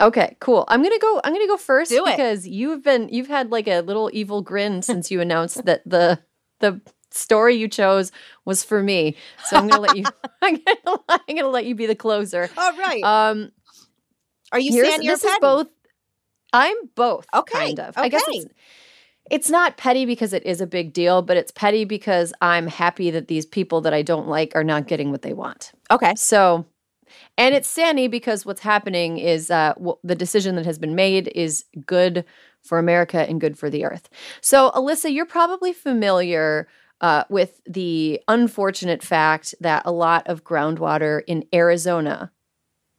[0.00, 0.64] Okay, cool.
[0.68, 1.20] I'm gonna go.
[1.24, 2.16] I'm gonna go first Do it.
[2.16, 6.18] because you've been you've had like a little evil grin since you announced that the
[6.62, 8.10] the story you chose
[8.44, 9.16] was for me.
[9.44, 10.04] So I'm gonna let you.
[10.42, 12.48] I'm gonna, I'm gonna let you be the closer.
[12.56, 13.02] All right.
[13.04, 13.52] Um,
[14.50, 15.68] Are you saying you're this is both.
[16.52, 17.26] I'm both.
[17.34, 17.96] Okay, kind of.
[17.96, 18.38] I guess okay.
[18.38, 18.46] it's,
[19.30, 23.10] it's not petty because it is a big deal, but it's petty because I'm happy
[23.10, 25.72] that these people that I don't like are not getting what they want.
[25.90, 26.12] Okay.
[26.16, 26.66] So,
[27.38, 31.28] and it's sandy because what's happening is uh, w- the decision that has been made
[31.34, 32.24] is good
[32.62, 34.08] for America and good for the earth.
[34.40, 36.68] So, Alyssa, you're probably familiar
[37.00, 42.30] uh, with the unfortunate fact that a lot of groundwater in Arizona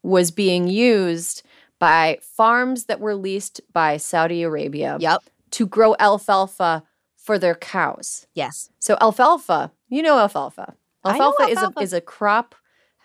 [0.04, 1.44] was being used
[1.80, 5.24] by farms that were leased by Saudi Arabia Yep.
[5.52, 6.84] to grow alfalfa
[7.16, 8.28] for their cows.
[8.36, 8.70] Yes.
[8.80, 10.76] So alfalfa, you know alfalfa.
[11.06, 12.56] I know Alfalfa, is a is a crop.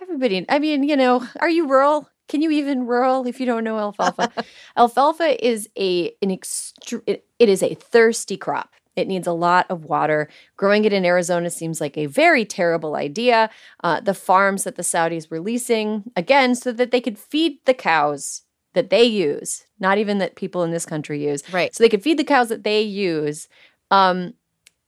[0.01, 2.09] Everybody, I mean, you know, are you rural?
[2.29, 4.33] Can you even rural if you don't know alfalfa?
[4.77, 8.73] alfalfa is a an extre- it, it is a thirsty crop.
[8.97, 10.29] It needs a lot of water.
[10.57, 13.49] Growing it in Arizona seems like a very terrible idea.
[13.85, 17.75] Uh, the farms that the Saudis were leasing, again, so that they could feed the
[17.75, 18.43] cows
[18.75, 21.43] that they use, not even that people in this country use.
[21.53, 21.73] Right.
[21.75, 23.49] So they could feed the cows that they use.
[23.93, 24.35] Um,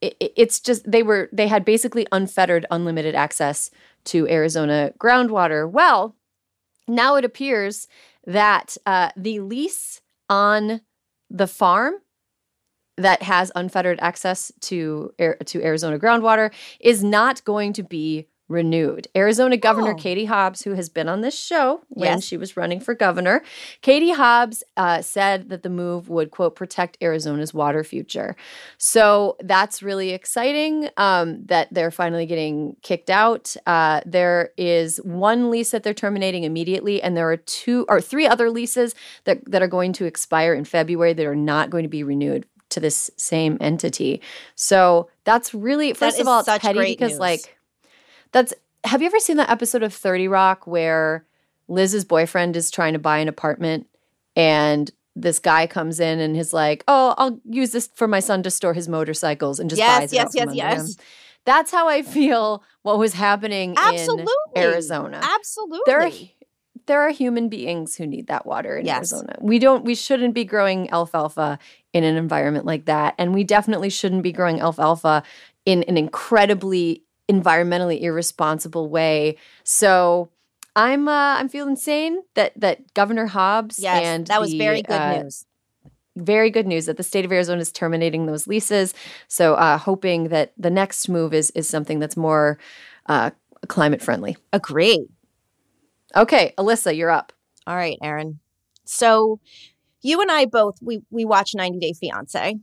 [0.01, 3.71] it, it- it's just they were they had basically unfettered, unlimited access
[4.07, 5.71] to Arizona groundwater.
[5.71, 6.17] Well,
[6.91, 7.89] now it appears
[8.27, 10.81] that uh, the lease on
[11.31, 11.95] the farm
[12.97, 19.07] that has unfettered access to Ar- to Arizona groundwater is not going to be renewed.
[19.17, 19.95] Arizona Governor Oh.
[19.95, 22.25] Katie Hobbs, who has been on this show when Yes.
[22.25, 23.43] she was running for governor,
[23.81, 28.35] Katie Hobbs uh, said that the move would quote protect Arizona's water future.
[28.77, 33.55] So that's really exciting um, that they're finally getting kicked out.
[33.67, 38.27] Uh, there is one lease that they're terminating immediately, and there are two or three
[38.27, 38.95] other leases
[39.25, 42.47] that that are going to expire in February that are not going to be renewed
[42.71, 44.21] to this same entity.
[44.55, 47.19] So that's really first is of all, it's petty because news.
[47.21, 47.57] like
[48.33, 48.55] that's
[48.85, 51.25] have you ever seen that episode of 30 Rock where
[51.69, 53.87] Liz's boyfriend is trying to buy an apartment
[54.37, 58.43] and this guy comes in and he's like, "Oh, I'll use this for my son
[58.45, 60.81] to store his motorcycles," and just Yes, buys it yes, from yes, yes.
[60.81, 61.05] him.
[61.45, 62.63] That's how I feel.
[62.83, 64.33] What was happening Absolutely.
[64.55, 65.21] in Arizona?
[65.23, 65.81] Absolutely.
[65.87, 66.11] There are
[66.87, 69.13] there are human beings who need that water in Yes.
[69.13, 69.37] Arizona.
[69.41, 71.59] We don't we shouldn't be growing alfalfa
[71.93, 73.15] in an environment like that.
[73.19, 75.23] And we definitely shouldn't be growing alfalfa
[75.67, 79.37] in an incredibly environmentally irresponsible way.
[79.65, 80.31] So
[80.77, 84.83] I'm uh, I'm feeling sane that that Governor Hobbs Yes, and that was the, very
[84.83, 85.47] good uh, news.
[86.17, 88.95] very good news that the state of Arizona is terminating those leases.
[89.29, 92.59] So, uh, hoping that the next move is is something that's more
[93.07, 93.31] uh,
[93.69, 94.37] climate friendly.
[94.53, 95.07] Agree.
[96.17, 97.33] Okay, Alyssa, you're up.
[97.67, 98.41] All right, Erin.
[98.85, 99.39] So
[100.03, 102.57] you and I both we we watch 90 Day Fiance,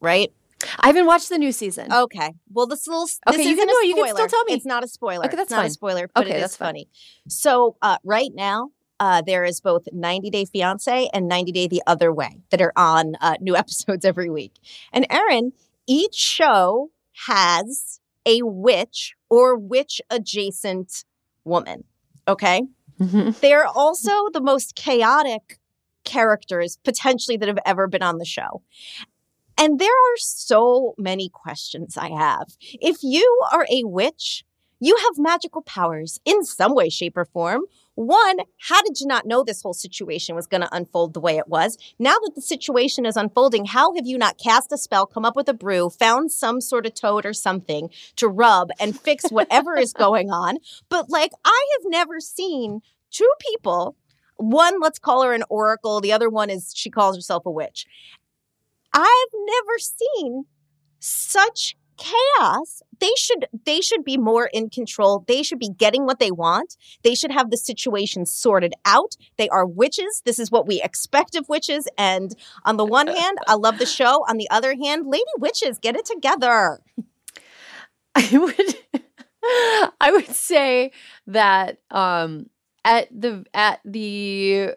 [0.00, 0.32] right?
[0.78, 1.92] I haven't watched the new season.
[1.92, 2.32] Okay.
[2.52, 4.54] Well, this little this Okay, you can- a no, you can still tell me.
[4.54, 5.26] It's not a spoiler.
[5.26, 5.66] Okay, that's it's not fine.
[5.66, 6.68] a spoiler, but Okay, it that's is fine.
[6.68, 6.88] funny.
[7.28, 11.82] So uh, right now, uh, there is both 90 Day Fiance and 90 Day the
[11.86, 14.52] Other Way that are on uh, new episodes every week.
[14.92, 15.52] And Erin,
[15.86, 16.90] each show
[17.26, 21.04] has a witch or witch adjacent
[21.44, 21.84] woman.
[22.26, 22.62] Okay.
[22.98, 25.58] They're also the most chaotic
[26.04, 28.62] characters potentially that have ever been on the show.
[29.58, 32.56] And there are so many questions I have.
[32.60, 34.44] If you are a witch,
[34.78, 37.62] you have magical powers in some way, shape, or form.
[37.94, 41.38] One, how did you not know this whole situation was going to unfold the way
[41.38, 41.78] it was?
[41.98, 45.34] Now that the situation is unfolding, how have you not cast a spell, come up
[45.34, 49.78] with a brew, found some sort of toad or something to rub and fix whatever
[49.78, 50.58] is going on?
[50.90, 53.96] But like, I have never seen two people.
[54.36, 56.02] One, let's call her an oracle.
[56.02, 57.86] The other one is she calls herself a witch.
[58.96, 60.46] I've never seen
[60.98, 62.82] such chaos.
[62.98, 65.24] They should they should be more in control.
[65.28, 66.76] They should be getting what they want.
[67.02, 69.16] They should have the situation sorted out.
[69.36, 70.22] They are witches.
[70.24, 71.86] This is what we expect of witches.
[71.98, 72.34] And
[72.64, 74.24] on the one hand i love the show.
[74.28, 76.80] On the other hand lady witches get it together.
[78.14, 79.02] I would
[80.00, 80.92] I would say
[81.26, 82.48] that um
[82.84, 84.72] at the at the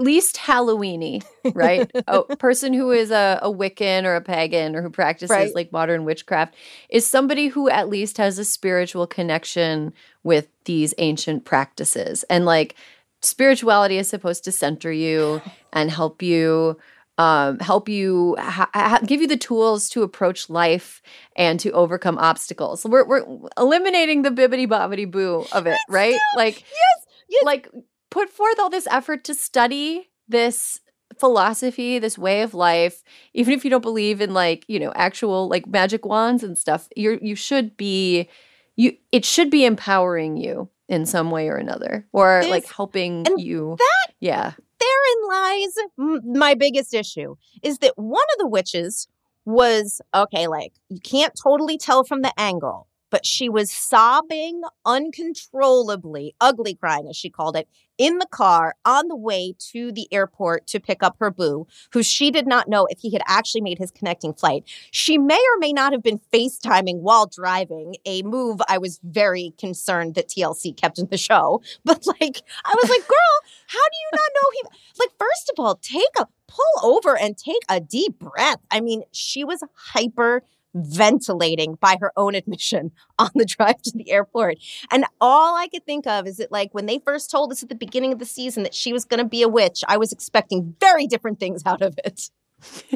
[0.00, 1.22] least Halloweeny,
[1.54, 1.90] right?
[2.08, 5.54] a person who is a, a Wiccan or a pagan or who practices Right.
[5.54, 6.54] like modern witchcraft
[6.88, 9.92] is somebody who at least has a spiritual connection
[10.22, 12.24] with these ancient practices.
[12.30, 12.74] And like
[13.22, 15.40] spirituality is supposed to center you
[15.72, 16.78] and help you
[17.18, 21.02] um, help you ha- ha- give you the tools to approach life
[21.36, 22.86] and to overcome obstacles.
[22.86, 23.26] We're, we're
[23.58, 26.18] eliminating the bibbity bobbity boo of it, right?
[26.34, 27.44] like, yes, yes.
[27.44, 27.68] like
[28.10, 30.80] put forth all this effort to study this
[31.18, 33.02] philosophy, this way of life,
[33.34, 36.88] even if you don't believe in like, you know, actual like magic wands and stuff,
[36.96, 38.28] you're you should be
[38.76, 43.40] you it should be empowering you in some way or another or like helping and
[43.40, 43.76] you.
[43.78, 44.52] that yeah.
[44.80, 49.06] therein lies m- my biggest issue is that one of the witches
[49.44, 56.34] was okay like you can't totally tell from the angle but she was sobbing uncontrollably
[56.40, 60.66] ugly crying as she called it in the car on the way to the airport
[60.66, 63.78] to pick up her boo who she did not know if he had actually made
[63.78, 64.64] his connecting flight.
[64.90, 69.52] She may or may not have been facetiming while driving a move i was very
[69.58, 73.36] concerned that tlc kept in the show but like i was like girl
[73.66, 74.62] how do you not know he
[74.98, 78.58] like first of all take a pull over and take a deep breath.
[78.70, 80.42] I mean she was hyper
[80.74, 84.56] ventilating by her own admission on the drive to the airport
[84.90, 87.68] and all i could think of is that like when they first told us at
[87.68, 90.12] the beginning of the season that she was going to be a witch i was
[90.12, 92.30] expecting very different things out of it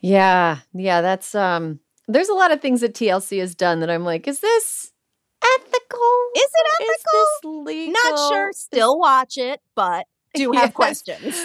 [0.00, 0.58] yeah.
[0.72, 4.26] Yeah, that's um there's a lot of things that TLC has done that I'm like,
[4.26, 4.92] is this
[5.42, 5.98] ethical?
[6.36, 7.92] is it ethical Is this legal?
[7.92, 11.36] not sure still watch it but do have questions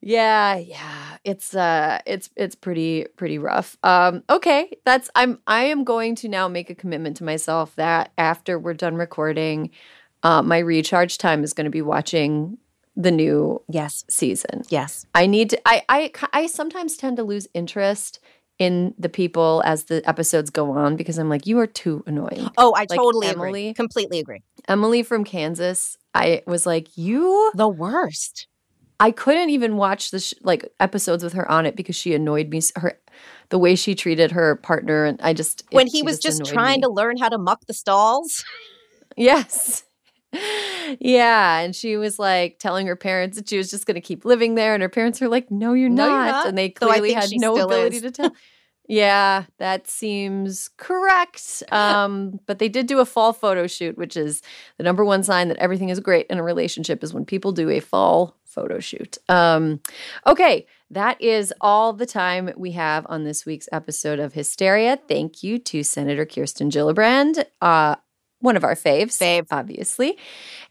[0.00, 1.09] Yeah, yeah.
[1.24, 3.76] It's uh it's it's pretty pretty rough.
[3.82, 8.12] Um okay, that's I'm I am going to now make a commitment to myself that
[8.16, 9.70] after we're done recording,
[10.22, 12.58] uh my recharge time is going to be watching
[12.96, 14.62] the new yes season.
[14.70, 18.18] yes I need to I I I sometimes tend to lose interest
[18.58, 22.50] in the people as the episodes go on because I'm like you are too annoying.
[22.58, 23.68] oh i Like totally Emily.
[23.68, 28.46] agree completely agree Emily from Kansas, I was like you the worst
[29.00, 32.50] I couldn't even watch the sh- like episodes with her on it because she annoyed
[32.50, 32.60] me.
[32.76, 32.98] Her
[33.48, 36.52] the way she treated her partner, and I just when it- he was just annoyed
[36.52, 36.82] trying me.
[36.82, 38.44] to learn how to muck the stalls
[39.16, 39.82] yes,
[41.00, 44.24] yeah, and she was like telling her parents that she was just going to keep
[44.24, 46.30] living there, and her parents were like, "No, you're, No, you're not.
[46.30, 46.46] not.
[46.48, 48.02] and they clearly had no ability is.
[48.02, 48.32] to tell.
[48.88, 51.62] Yeah, that seems correct.
[51.70, 54.42] Um, but they did do a fall photo shoot, which is
[54.78, 57.70] the number one sign that everything is great in a relationship is when people do
[57.70, 59.18] a fall photo shoot.
[59.28, 59.80] Um,
[60.26, 64.98] okay, that is all the time we have on this week's episode of Hysteria.
[65.08, 67.44] Thank you to Senator Kirsten Gillibrand.
[67.60, 67.96] Uh,
[68.40, 69.46] one of our faves, Fave.
[69.50, 70.16] obviously.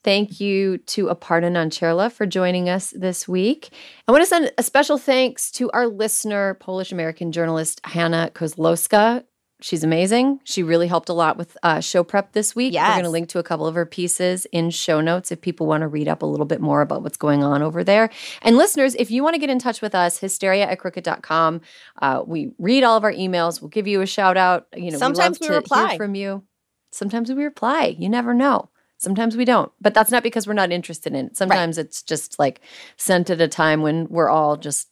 [0.03, 3.69] Thank you to Aparna Nancherla for joining us this week.
[4.07, 9.23] I want to send a special thanks to our listener, Polish American journalist Hanna Kozlowska.
[9.61, 10.39] She's amazing.
[10.45, 12.73] She really helped a lot with uh, show prep this week.
[12.89, 15.67] We're going to link to a couple of her pieces in show notes if people
[15.67, 18.09] want to read up a little bit more about what's going on over there.
[18.41, 21.59] And listeners, if you want to get in touch with us, hysteria at crooked.com.
[22.01, 23.61] Uh, we read all of our emails.
[23.61, 24.67] We'll give you a shout out.
[24.75, 25.89] You know, Sometimes we, we to reply.
[25.89, 26.43] hear from you.
[26.91, 27.95] Sometimes we reply.
[27.99, 28.69] You never know.
[28.97, 29.71] Sometimes we don't.
[29.79, 31.37] But that's not because we're not interested in it.
[31.37, 32.59] Sometimes it's just like
[32.97, 34.88] sent at a time when we're all just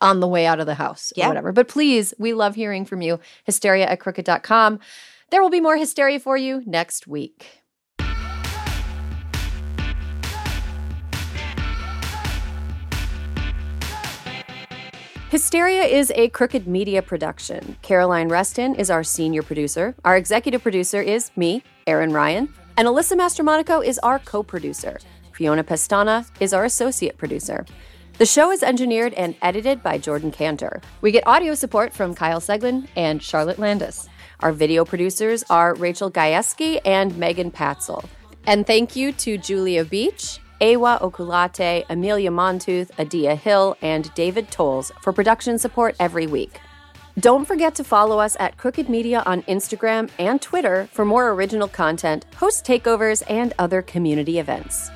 [0.00, 1.26] on the way out of the house Yeah.
[1.26, 1.52] or whatever.
[1.52, 3.20] But please, we love hearing from you.
[3.44, 4.78] Hysteria at crooked.com.
[5.30, 7.62] There will be more hysteria for you next week.
[15.30, 17.76] Hysteria is a crooked media production.
[17.82, 19.94] Caroline Reston is our senior producer.
[20.04, 22.52] Our executive producer is me, Erin Ryan.
[22.76, 24.98] And Alyssa Mastromonaco is our co producer.
[25.32, 27.64] Fiona Pestana is our associate producer.
[28.20, 30.82] The show is engineered and edited by Jordan Cantor.
[31.00, 34.10] We get audio support from Kyle Seglin and Charlotte Landes.
[34.40, 38.04] Our video producers are Rachel Gajewski and Megan Patzel.
[38.44, 44.92] And thank you to Julia Beach, Ewa Okulate, Amelia Montooth, Adia Hill, and David Tolles
[45.00, 46.60] for production support every week.
[47.20, 51.68] Don't forget to follow us at Crooked Media on Instagram and Twitter for more original
[51.68, 54.90] content, host takeovers, and other community events.